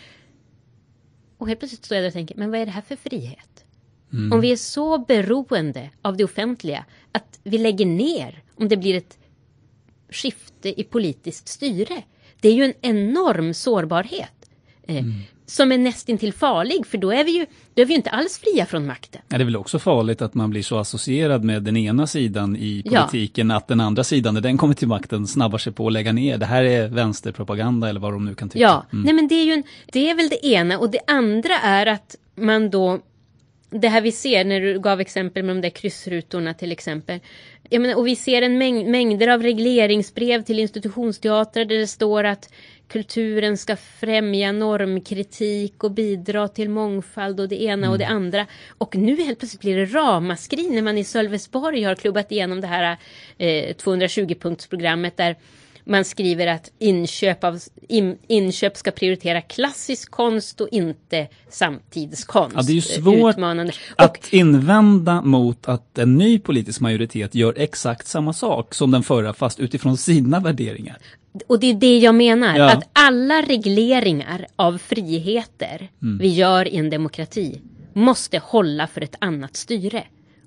[1.39, 3.54] Och helt plötsligt står jag där och tänker, men vad är det här för frihet?
[4.15, 4.33] Mm.
[4.33, 8.95] Om vi är så beroende av det offentliga att vi lägger ner om det blir
[8.95, 9.19] ett
[10.11, 12.03] skifte i politiskt styre.
[12.41, 14.51] Det är ju en enorm sårbarhet.
[14.87, 15.13] Eh, mm.
[15.47, 18.67] Som är nästintill farlig för då är vi ju då är vi inte alls fria
[18.67, 19.23] från makten.
[19.29, 22.57] Ja, det är väl också farligt att man blir så associerad med den ena sidan
[22.57, 23.57] i politiken ja.
[23.57, 26.39] att den andra sidan när den kommer till makten snabbar sig på att lägga ner.
[26.39, 28.63] Det här är vänsterpropaganda eller vad de nu kan tycka.
[28.63, 29.05] Ja, mm.
[29.05, 29.63] nej men det är ju en,
[29.93, 33.01] det är väl det ena och det andra är att man då
[33.71, 37.21] det här vi ser när du gav exempel med de där kryssrutorna till exempel.
[37.71, 42.25] Jag menar, och vi ser en mäng mängder av regleringsbrev till institutionsteatrar där det står
[42.25, 42.53] att
[42.89, 47.91] kulturen ska främja normkritik och bidra till mångfald och det ena mm.
[47.91, 48.17] och det mm.
[48.17, 48.47] andra.
[48.79, 52.67] Och nu helt plötsligt blir det ramaskri när man i Sölvesborg har klubbat igenom det
[52.67, 52.97] här
[53.39, 55.37] eh, 220-punktsprogrammet där
[55.87, 62.57] man skriver att inköp, av, in, inköp ska prioritera klassisk konst och inte samtidskonst.
[62.57, 63.73] Ja, det är ju svårt Utmanande.
[63.97, 69.33] att invända mot att en ny politisk majoritet gör exakt samma sak som den förra
[69.35, 70.99] fast utifrån sina värderingar.
[71.47, 72.71] Och det är det jag menar, Ja.
[72.73, 76.19] att alla regleringar av friheter Mm.
[76.19, 77.61] vi gör i en demokrati
[77.93, 80.05] måste hålla för ett annat styre.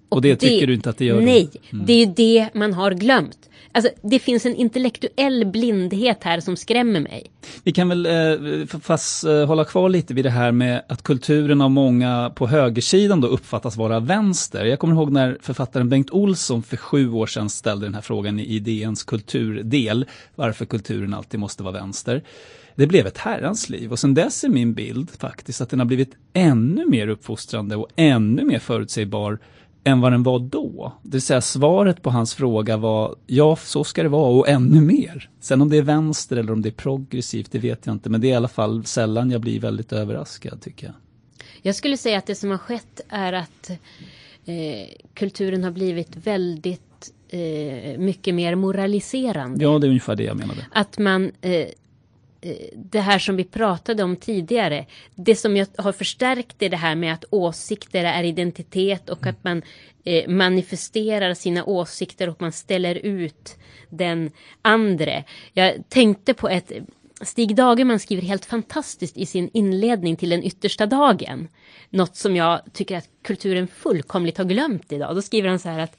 [0.10, 1.22] Och det tycker du inte att det gör?
[1.22, 1.86] Nej, Mm.
[1.86, 3.38] det är ju det man har glömt.
[3.72, 7.32] Alltså, det finns en intellektuell blindhet här som skrämmer mig.
[7.64, 11.62] Vi kan väl eh, fast eh, hålla kvar lite vid det här med att kulturen
[11.62, 14.66] av många på högersidan då uppfattas vara vänster.
[14.66, 18.39] Jag kommer ihåg när författaren Bengt Olsson för sju år sedan ställde den här frågan
[18.39, 20.05] i DNs kulturdel,
[20.36, 22.24] varför kulturen alltid måste vara vänster.
[22.76, 25.86] Det blev ett herrans liv och sen dess är min bild faktiskt att den har
[25.86, 29.39] blivit ännu mer uppfostrande och ännu mer förutsägbar
[29.88, 30.94] än vad den var då.
[31.04, 34.82] Det vill säga svaret på hans fråga var ja, så ska det vara och ännu
[34.82, 35.30] mer.
[35.40, 38.10] Sen om det är vänster eller om det är progressivt, det vet jag inte.
[38.10, 40.96] Men det är i alla fall sällan jag blir väldigt överraskad tycker jag.
[41.62, 43.70] Jag skulle säga att det som har skett är att
[44.46, 49.64] eh, kulturen har blivit väldigt eh, mycket mer moraliserande.
[49.64, 50.66] Ja, det är ungefär det jag menade.
[50.72, 51.68] Att man, eh,
[52.76, 54.86] det här som vi pratade om tidigare,
[55.16, 59.44] det som jag har förstärkt är det här med att åsikter är identitet och att
[59.44, 59.62] man
[60.04, 63.58] eh, manifesterar sina åsikter och man ställer ut
[63.90, 64.32] den
[64.62, 65.24] andre.
[65.54, 66.72] Jag tänkte på ett
[67.22, 71.48] Stig Dagerman skriver helt fantastiskt i sin inledning till den yttersta dagen.
[71.90, 75.16] Något som jag tycker att kulturen fullkomligt har glömt idag.
[75.16, 75.98] Då skriver han så här att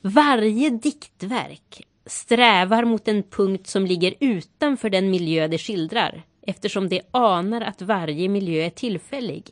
[0.00, 7.00] varje diktverk strävar mot en punkt som ligger utanför den miljö det skildrar, eftersom det
[7.10, 9.44] anar att varje miljö är tillfällig.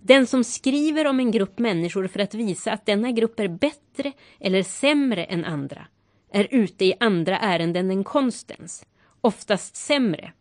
[0.00, 4.12] Den som skriver om en grupp människor för att visa att denna grupp är bättre
[4.40, 5.86] eller sämre än andra
[6.32, 8.86] är ute i andra ärenden än konstens,
[9.20, 10.32] oftast sämre.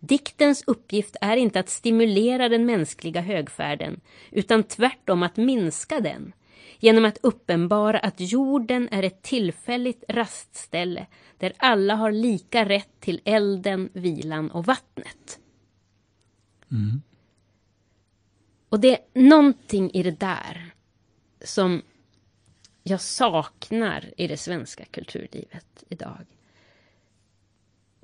[0.00, 4.00] Diktens uppgift är inte att stimulera den mänskliga högfärden,
[4.30, 6.32] utan tvärtom att minska den,
[6.78, 11.06] genom att uppenbara att jorden är ett tillfälligt rastställe
[11.38, 15.40] där alla har lika rätt till elden, vilan och vattnet.
[16.70, 17.02] Mm.
[18.68, 20.74] Och det är någonting i det där
[21.40, 21.82] som
[22.82, 26.26] jag saknar i det svenska kulturlivet idag.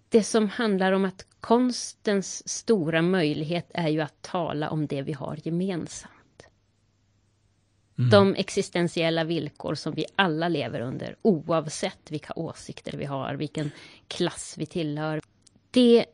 [0.08, 5.12] Det som handlar om att konstens stora möjlighet är ju att tala om det vi
[5.12, 6.12] har gemensamt.
[7.98, 8.10] Mm.
[8.10, 13.70] De existentiella villkor som vi alla lever under oavsett vilka åsikter vi har, vilken
[14.08, 15.20] klass vi tillhör.
[15.70, 16.06] Det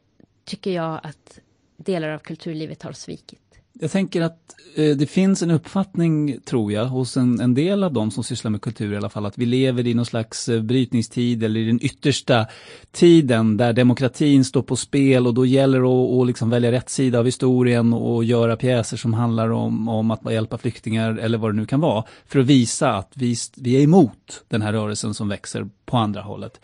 [0.45, 1.41] tycker jag att
[1.77, 3.60] delar av kulturlivet har svikit.
[3.83, 7.93] Jag tänker att eh, det finns en uppfattning, tror jag, hos en, en del av
[7.93, 10.63] de som sysslar med kultur i alla fall, att vi lever i någon slags eh,
[10.63, 12.47] brytningstid eller i den yttersta
[12.93, 16.91] tiden där demokratin står på spel och då gäller det att, att liksom välja rätt
[16.91, 21.51] sida av historien och göra pjäser som handlar om, om att hjälpa flyktingar eller vad
[21.51, 25.15] det nu kan vara, för att visa att vi, vi är emot den här rörelsen
[25.15, 26.61] som växer på andra hållet.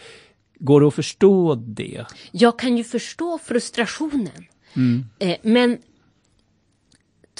[0.59, 2.05] Går det att förstå det?
[2.31, 4.45] Jag kan ju förstå frustrationen.
[4.75, 5.05] Mm.
[5.19, 5.79] Eh, men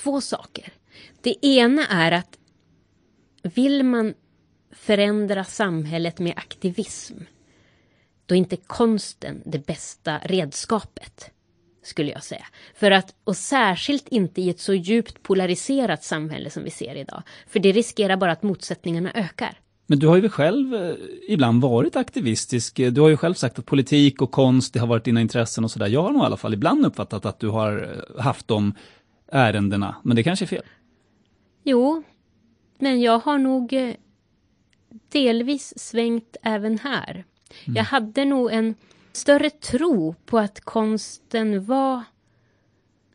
[0.07, 0.73] två saker.
[1.21, 2.39] Det ena är att
[3.43, 4.15] vill man
[4.73, 7.15] förändra samhället med aktivism,
[8.27, 11.31] då är inte konsten det bästa redskapet,
[11.83, 12.47] skulle jag säga.
[12.75, 17.23] För att, och särskilt inte i ett så djupt polariserat samhälle som vi ser idag.
[17.49, 19.59] För det riskerar bara att motsättningarna ökar.
[19.87, 20.95] Men du har ju själv eh,
[21.29, 22.77] ibland varit aktivistisk.
[22.77, 25.71] Du har ju själv sagt att politik och konst, det har varit dina intressen och
[25.71, 25.87] sådär.
[25.87, 28.75] Jag har nog i alla fall ibland uppfattat att du har eh, haft dem
[29.29, 30.65] ärendena, men det kanske är fel.
[31.65, 32.03] Jo,
[32.79, 33.95] men jag har nog eh,
[35.09, 37.25] delvis svängt även här.
[37.65, 38.75] Jag hade nog en
[39.13, 42.03] större tro på att konsten var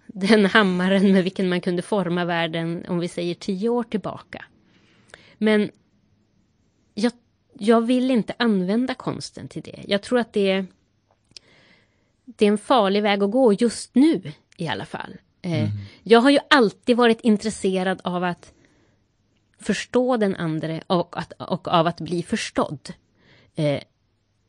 [0.07, 4.45] den hammaren med vilken man kunde forma världen, om vi säger tio år tillbaka.
[5.37, 5.71] Men
[6.93, 7.11] jag,
[7.53, 9.83] jag vill inte använda konsten till det.
[9.87, 10.65] Jag tror att det är,
[12.25, 15.17] det är en farlig väg att gå just nu i alla fall.
[15.41, 15.69] Eh,
[16.03, 18.53] Jag har ju alltid varit intresserad av att
[19.59, 22.93] förstå den andra och, att, och av att bli förstådd.
[23.55, 23.81] Eh,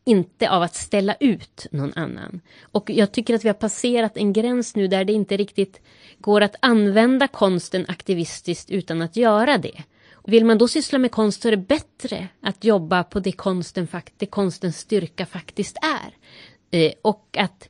[0.05, 2.41] inte av att ställa ut någon annan.
[2.63, 5.81] Och jag tycker att vi har passerat en gräns nu där det inte riktigt
[6.19, 9.83] går att använda konsten aktivistiskt utan att göra det.
[10.13, 13.33] Och vill man då syssla med konst så är det bättre att jobba på det,
[13.33, 16.17] konsten, det konstens styrka faktiskt är.
[16.79, 17.69] Eh, och att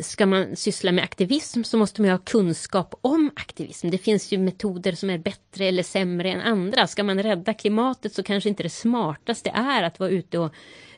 [0.00, 3.90] ska man syssla med aktivism så måste man ha kunskap om aktivism.
[3.90, 6.86] Det finns ju metoder som är bättre eller sämre än andra.
[6.86, 10.54] Ska man rädda klimatet så kanske inte det smartaste är att vara ute och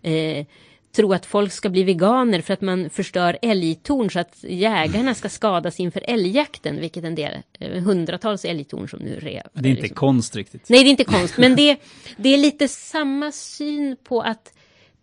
[0.07, 0.47] eh,
[0.97, 5.29] tro att folk ska bli veganer för att man förstör älgtorn så att jägarna ska
[5.29, 9.43] skadas inför älgjakten, vilket en del, eh, hundratals älgtorn som nu rev.
[9.53, 9.97] Det är inte liksom.
[9.97, 10.69] konst riktigt.
[10.69, 11.77] Nej, det är inte konst, men det,
[12.17, 14.53] det är lite samma syn på att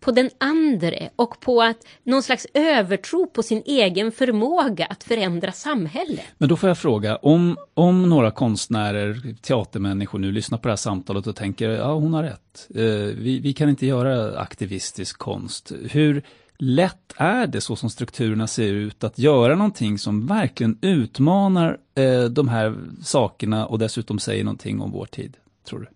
[0.00, 5.52] på den andre och på att någon slags övertro på sin egen förmåga att förändra
[5.52, 6.24] samhället.
[6.38, 10.76] Men då får jag fråga, om, om några konstnärer, teatermänniskor nu lyssnar på det här
[10.76, 12.82] samtalet och tänker, ja hon har rätt, eh,
[13.18, 15.72] vi, vi kan inte göra aktivistisk konst.
[15.90, 16.22] Hur
[16.58, 22.24] lätt är det så som strukturerna ser ut att göra någonting som verkligen utmanar eh,
[22.24, 25.86] de här sakerna och dessutom säger någonting om vår tid, tror du?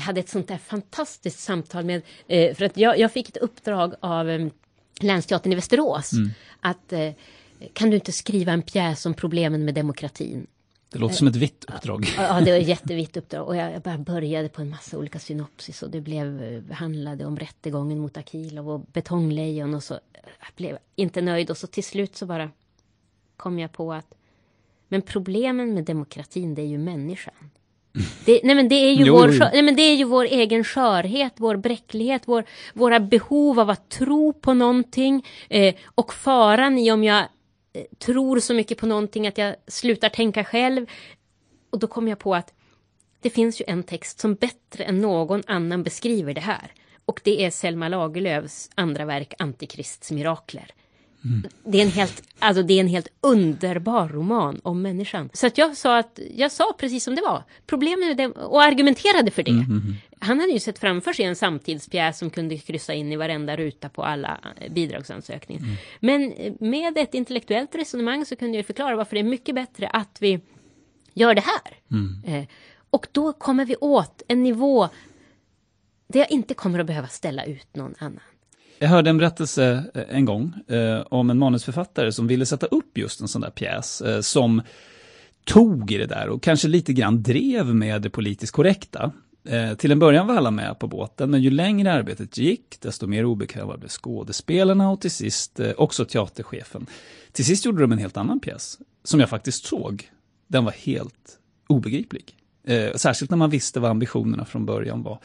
[0.00, 3.36] Jag hade ett sånt där fantastiskt samtal med, eh, för att jag, jag, fick ett
[3.36, 4.48] uppdrag av eh,
[5.00, 6.12] Länsteatern i Västerås.
[6.12, 6.30] Mm.
[6.60, 7.12] Att eh,
[7.72, 10.46] kan du inte skriva en pjäs om problemen med demokratin?
[10.92, 12.06] Det låter som ett vitt uppdrag.
[12.16, 13.48] Ja, det var ett jättevitt uppdrag.
[13.48, 17.98] Och jag, bara började på en massa olika synopsis och det blev, handlade om rättegången
[17.98, 19.98] mot Akilov och betonglejon och så.
[20.12, 22.50] Jag blev inte nöjd och så till slut så bara
[23.36, 24.14] kom jag på att
[24.88, 27.50] men problemen med demokratin, det är ju människan.
[28.24, 30.64] Det, nej men det, är ju jo, vår, nej men det är ju vår egen
[30.64, 36.92] skörhet, vår bräcklighet, vår, våra behov av att tro på någonting eh, och faran i
[36.92, 37.18] om jag
[37.72, 40.86] eh, tror så mycket på någonting att jag slutar tänka själv.
[41.70, 42.52] Och då kom jag på att
[43.20, 46.72] det finns ju en text som bättre än någon annan beskriver det här.
[47.04, 50.70] Och det är Selma Lagerlöfs andra verk Antikrists mirakler.
[51.24, 51.46] Mm.
[51.64, 55.30] Det, är en helt, alltså det är en helt underbar roman om människan.
[55.32, 57.42] Så att jag sa att jag sa precis som det var.
[57.66, 59.50] Problemet med det, och argumenterade för det.
[59.50, 63.16] Mm, mm, Han hade ju sett framför sig en samtidspjäs som kunde kryssa in i
[63.16, 65.62] varenda ruta på alla eh, bidragsansökningar.
[65.62, 65.76] Mm.
[66.00, 69.88] Men eh, med ett intellektuellt resonemang så kunde jag förklara varför det är mycket bättre
[69.88, 70.40] att vi
[71.14, 71.78] gör det här.
[71.90, 72.24] Mm.
[72.24, 72.48] Eh,
[72.90, 74.88] och då kommer vi åt en nivå
[76.08, 78.20] där jag inte kommer att behöva ställa ut någon annan.
[78.82, 82.98] Jag hörde en berättelse eh, en gång eh, om en manusförfattare som ville sätta upp
[82.98, 84.62] just en sån där pjäs eh, som
[85.44, 89.12] tog i det där och kanske lite grann drev med det politiskt korrekta.
[89.44, 93.06] Eh, till en början var alla med på båten, men ju längre arbetet gick, desto
[93.06, 96.86] mer obekväma blev skådespelarna och till sist eh, också teaterchefen.
[97.32, 100.10] Till sist gjorde de en helt annan pjäs, som jag faktiskt såg.
[100.46, 102.36] Den var helt obegriplig.
[102.66, 105.18] Eh, särskilt när man visste vad ambitionerna från början var.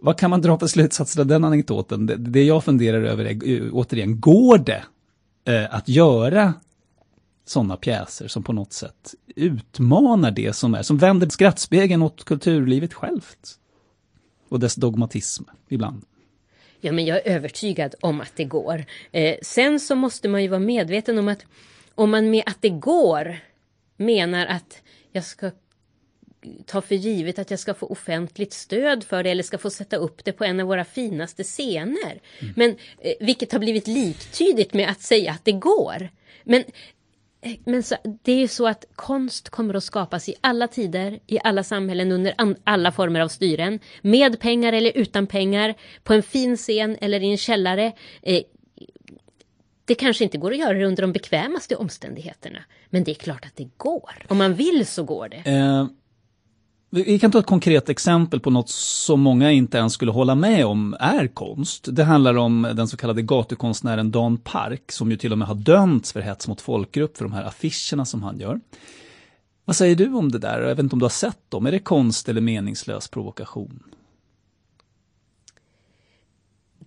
[0.00, 2.06] Vad kan man dra för slutsatser av den anekdoten?
[2.06, 4.82] Det, det jag funderar över är, eh, återigen, går det
[5.44, 6.54] eh, att göra
[7.46, 12.94] sådana pjäser som på något sätt utmanar det som är, som vänder skrattspegeln åt kulturlivet
[12.94, 13.58] självt?
[14.48, 16.02] Och dess dogmatism ibland.
[16.80, 18.84] Ja, men jag är övertygad om att det går.
[19.12, 21.46] Eh, sen så måste man ju vara medveten om att
[21.94, 23.38] om man med att det går
[23.96, 24.82] menar att
[25.12, 25.50] jag ska
[26.66, 29.96] ta för givet att jag ska få offentligt stöd för det eller ska få sätta
[29.96, 32.20] upp det på en av våra finaste scener.
[32.38, 32.54] Mm.
[32.56, 36.08] Men, eh, vilket har blivit liktydigt med att säga att det går.
[36.44, 36.64] Men,
[37.40, 41.18] eh, men så, det är ju så att konst kommer att skapas i alla tider,
[41.26, 42.34] i alla samhällen, under
[42.64, 43.78] alla former av styren.
[44.02, 47.92] Med pengar eller utan pengar, på en fin scen eller i en källare.
[48.22, 48.42] Eh,
[49.84, 52.58] det kanske inte går att göra det under de bekvämaste omständigheterna.
[52.90, 54.26] Men det är klart att det går.
[54.28, 55.50] Om man vill så går det.
[55.50, 55.86] Eh,
[56.90, 60.66] vi kan ta ett konkret exempel på något som många inte ens skulle hålla med
[60.66, 61.88] om är konst.
[61.92, 65.54] Det handlar om den så kallade gatukonstnären Dan Park som ju till och med har
[65.54, 68.60] dömts för hets mot folkgrupp för de här affischerna som han gör.
[69.64, 70.60] Vad säger du om det där?
[70.60, 71.66] Jag vet inte om du har sett dem.
[71.66, 73.82] Är det konst eller meningslös provokation?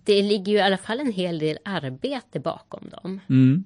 [0.04, 3.20] Det ligger ju i alla fall en hel del arbete bakom dem.
[3.28, 3.64] Mm.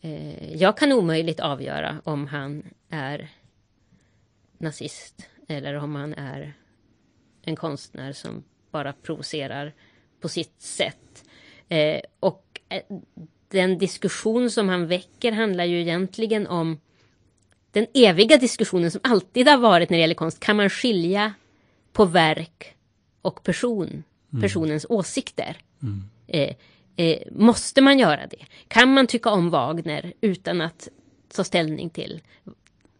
[0.00, 3.30] Eh, jag kan omöjligt avgöra om han är
[4.58, 6.54] nazist eller om han är
[7.42, 9.72] en konstnär som bara provocerar
[10.20, 11.24] på sitt sätt.
[11.68, 12.82] Eh, och eh,
[13.48, 16.80] den diskussion som han väcker handlar ju egentligen om
[17.72, 20.40] den eviga diskussionen som alltid har varit när det gäller konst.
[20.40, 21.34] Kan man skilja
[21.92, 22.74] på verk
[23.22, 24.42] och person, mm.
[24.42, 24.98] personens mm.
[24.98, 25.56] åsikter?
[25.82, 26.04] Mm.
[26.26, 26.54] Eh,
[26.96, 28.44] eh, måste man göra det?
[28.68, 30.88] Kan man tycka om Wagner utan att
[31.34, 32.20] ta ställning till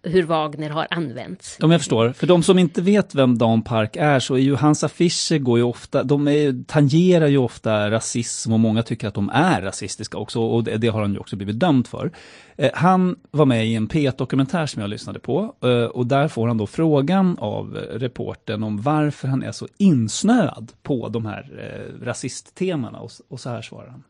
[0.03, 1.59] hur Wagner har använts.
[1.61, 4.55] Om jag förstår, för de som inte vet vem Dan Park är så är ju
[4.55, 9.15] hans affischer går ju ofta, de är, tangerar ju ofta rasism och många tycker att
[9.15, 12.13] de är rasistiska också och det, det har han ju också blivit dömd för.
[12.57, 16.49] Eh, han var med i en P1-dokumentär som jag lyssnade på eh, och där får
[16.49, 22.05] han då frågan av reporten om varför han är så insnöad på de här eh,
[22.05, 24.03] rasisttemana och, och så här svarar han.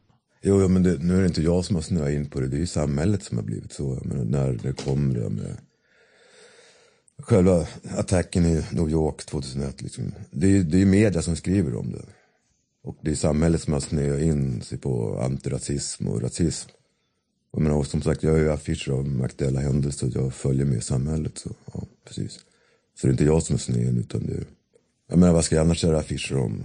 [0.43, 2.57] Jo, men det, nu är det inte jag som har snöat in på det, det
[2.57, 3.99] är ju samhället som har blivit så.
[4.05, 5.57] När det kommer det med
[7.23, 7.66] själva
[7.97, 9.83] attacken i New York 2001.
[9.83, 10.12] Liksom.
[10.31, 12.03] Det är ju det är media som skriver om det.
[12.83, 16.71] Och det är samhället som har snöat in sig på antirasism och rasism.
[17.53, 20.79] Jag menar, och som sagt, jag gör affischer av aktuella händelser och jag följer med
[20.79, 21.39] i samhället.
[21.39, 22.33] Så, ja, precis.
[23.01, 24.45] så det är inte jag som är snöad utan det är...
[25.09, 26.64] Jag menar, vad ska jag annars göra affischer om?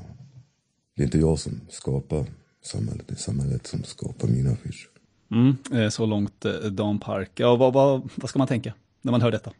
[0.95, 2.25] Det är inte jag som skapar
[2.63, 4.89] samhället, det är samhället som skapar mina affischer.
[5.31, 7.31] Mm, eh, så långt eh, Dan Park.
[7.35, 9.51] Ja, vad, vad, vad ska man tänka när man hör detta?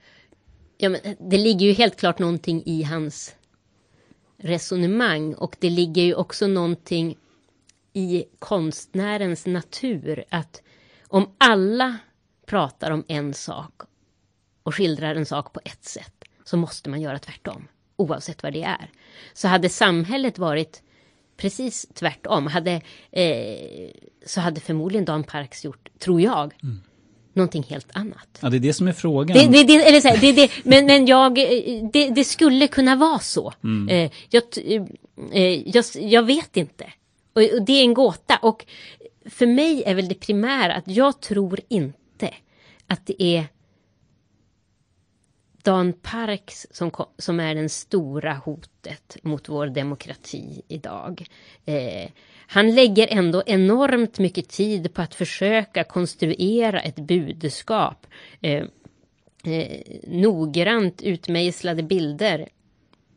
[0.77, 3.35] Ja, men det ligger ju helt klart någonting i hans
[4.37, 7.17] resonemang och det ligger ju också någonting
[7.93, 10.61] i konstnärens natur att
[11.07, 11.97] om alla
[12.45, 13.81] pratar om en sak
[14.63, 18.63] och skildrar en sak på ett sätt så måste man göra tvärtom oavsett vad det
[18.63, 18.91] är.
[19.33, 20.81] Så hade samhället varit
[21.37, 23.91] precis tvärtom hade, eh,
[24.25, 26.81] så hade förmodligen Dan Parks gjort, tror jag, mm
[27.35, 28.39] någonting helt annat.
[28.39, 29.37] Ja, det är det som är frågan.
[29.37, 32.67] Det, det, det eller så här, det, det, men, men jag, eh, det, det skulle
[32.67, 33.53] kunna vara så.
[33.63, 33.89] Mm.
[33.89, 34.43] Eh, jag,
[35.31, 36.85] eh, jag, jag vet inte.
[37.33, 38.37] Och, och det är en gåta.
[38.41, 38.65] Och
[39.25, 42.33] för mig är väl det primära att jag tror inte
[42.87, 43.47] att det är
[45.63, 51.27] Dan Parks som, som är det stora hotet mot vår demokrati idag.
[51.65, 52.09] Eh,
[52.47, 58.07] han lägger ändå enormt mycket tid på att försöka konstruera ett budskap.
[58.41, 58.63] Eh,
[59.45, 62.47] eh, noggrant utmejslade bilder.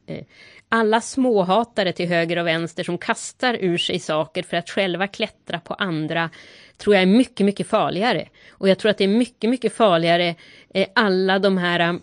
[0.07, 0.25] Eh,
[0.69, 5.61] alla småhatare till höger och vänster som kastar ur sig saker för att själva klättra
[5.61, 6.31] på andra
[6.77, 8.29] tror jag är mycket, mycket farligare.
[8.51, 10.35] Och jag tror att det är mycket, mycket farligare
[10.75, 12.01] eh, alla de här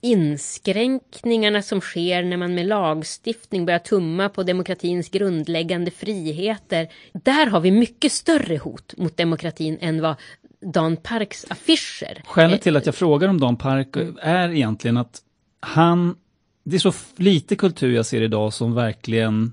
[0.00, 6.88] inskränkningarna som sker när man med lagstiftning börjar tumma på demokratins grundläggande friheter.
[7.12, 10.14] Där har vi mycket större hot mot demokratin än vad
[10.60, 12.22] Dan Parks affischer.
[12.24, 15.20] Skälet till att jag frågar om Dan Park är egentligen att
[15.60, 16.16] han,
[16.64, 19.52] det är så lite kultur jag ser idag som verkligen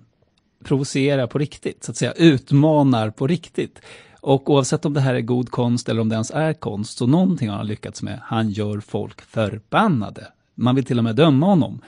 [0.64, 3.82] provocerar på riktigt, så att säga utmanar på riktigt.
[4.26, 7.08] Och oavsett om det här är god konst eller om det ens är konst, så
[7.08, 8.20] någonting har han lyckats med.
[8.24, 10.28] Han gör folk förbannade.
[10.56, 11.82] Man vill till och med döma honom.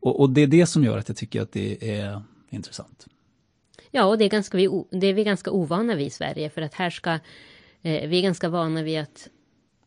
[0.00, 3.06] Och, och det är det som gör att jag tycker att det är intressant.
[3.90, 4.58] Ja, och det är, ganska,
[4.90, 7.10] det är vi ganska ovana vid i Sverige, för att här ska...
[7.82, 9.28] Eh, vi är ganska vana vid att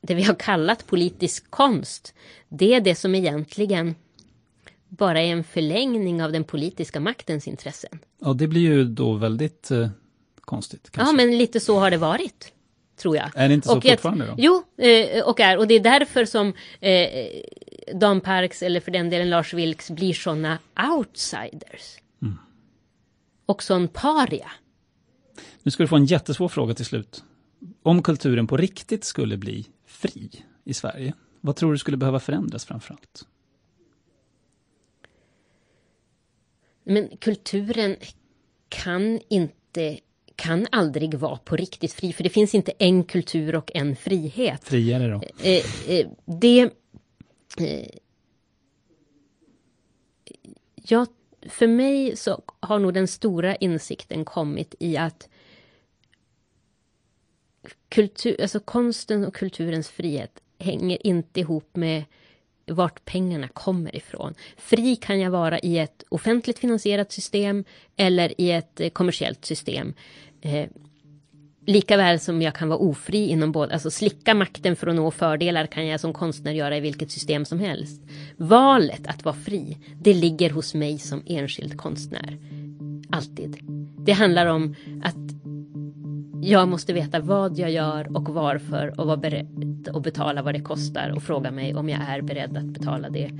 [0.01, 2.13] det vi har kallat politisk konst,
[2.49, 3.95] det är det som egentligen
[4.87, 7.99] bara är en förlängning av den politiska maktens intressen.
[8.21, 9.89] Ja, det blir ju då väldigt eh,
[10.51, 10.89] konstigt.
[10.91, 11.11] Kanske.
[11.11, 12.53] Ja, men lite så har det varit.
[12.97, 13.29] Tror jag.
[13.35, 14.35] Är det inte så och fortfarande då?
[14.37, 15.57] Jo, eh, och är.
[15.57, 17.09] Och det är därför som eh,
[17.93, 20.59] Dan Parks eller för den delen Lars Vilks blir sådana
[20.95, 21.97] outsiders.
[22.21, 22.37] Mm.
[23.45, 24.51] Och sån paria.
[25.63, 27.23] Nu ska du få en jättesvår fråga till slut.
[27.83, 30.29] Om kulturen på riktigt skulle bli fri
[30.63, 33.25] i Sverige, vad tror du skulle behöva förändras framförallt?
[36.83, 37.95] Men kulturen
[38.69, 39.99] kan inte
[40.35, 44.63] kan aldrig vara på riktigt fri, för det finns inte en kultur och en frihet.
[44.63, 45.21] Friare då?
[45.43, 46.61] Eh, eh, det...
[47.59, 47.89] Eh,
[50.75, 51.05] ja,
[51.41, 55.29] för mig så har nog den stora insikten kommit i att
[57.89, 62.03] kultur, alltså konsten och kulturens frihet hänger inte ihop med
[62.71, 64.33] vart pengarna kommer ifrån.
[64.57, 67.63] Fri kan jag vara i ett offentligt finansierat system
[67.97, 69.93] eller i ett eh, kommersiellt system.
[70.41, 70.65] Eh,
[71.65, 75.11] lika väl som jag kan vara ofri inom båda, alltså slicka makten för att nå
[75.11, 78.01] fördelar kan jag som konstnär göra i vilket system som helst.
[78.37, 82.37] Valet att vara fri, det ligger hos mig som enskild konstnär.
[83.11, 83.57] Alltid.
[83.97, 85.40] Det handlar om att
[86.41, 90.61] jag måste veta vad jag gör och varför och vara beredd att betala vad det
[90.61, 93.31] kostar och fråga mig om jag är beredd att betala det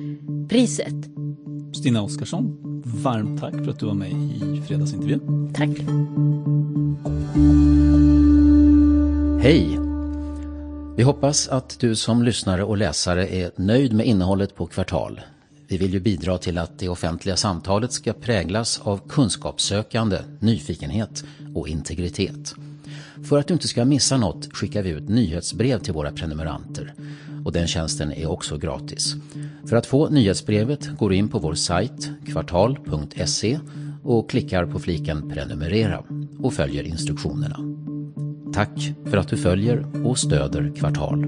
[0.50, 0.96] priset.
[1.74, 5.54] Stina Oskarsson, varmt tack för att du var med i fredagsintervjun.
[5.54, 5.70] Tack.
[9.44, 9.80] Hej!
[10.98, 15.22] Vi hoppas att du som lyssnare och läsare är nöjd med innehållet på Kvartal.
[15.68, 21.24] Vi vill ju bidra till att det offentliga samtalet ska präglas av kunskapssökande, nyfikenhet
[21.56, 22.56] och integritet.
[23.24, 26.94] För att du inte ska missa något skickar vi ut nyhetsbrev till våra prenumeranter.
[27.46, 29.16] Och den tjänsten är också gratis.
[29.66, 33.60] För att få nyhetsbrevet går du in på vår sajt kvartal.se
[34.04, 36.04] och klickar på fliken prenumerera
[36.40, 37.60] och följer instruktionerna.
[38.54, 41.28] Tack för att du följer och stöder Kvartal.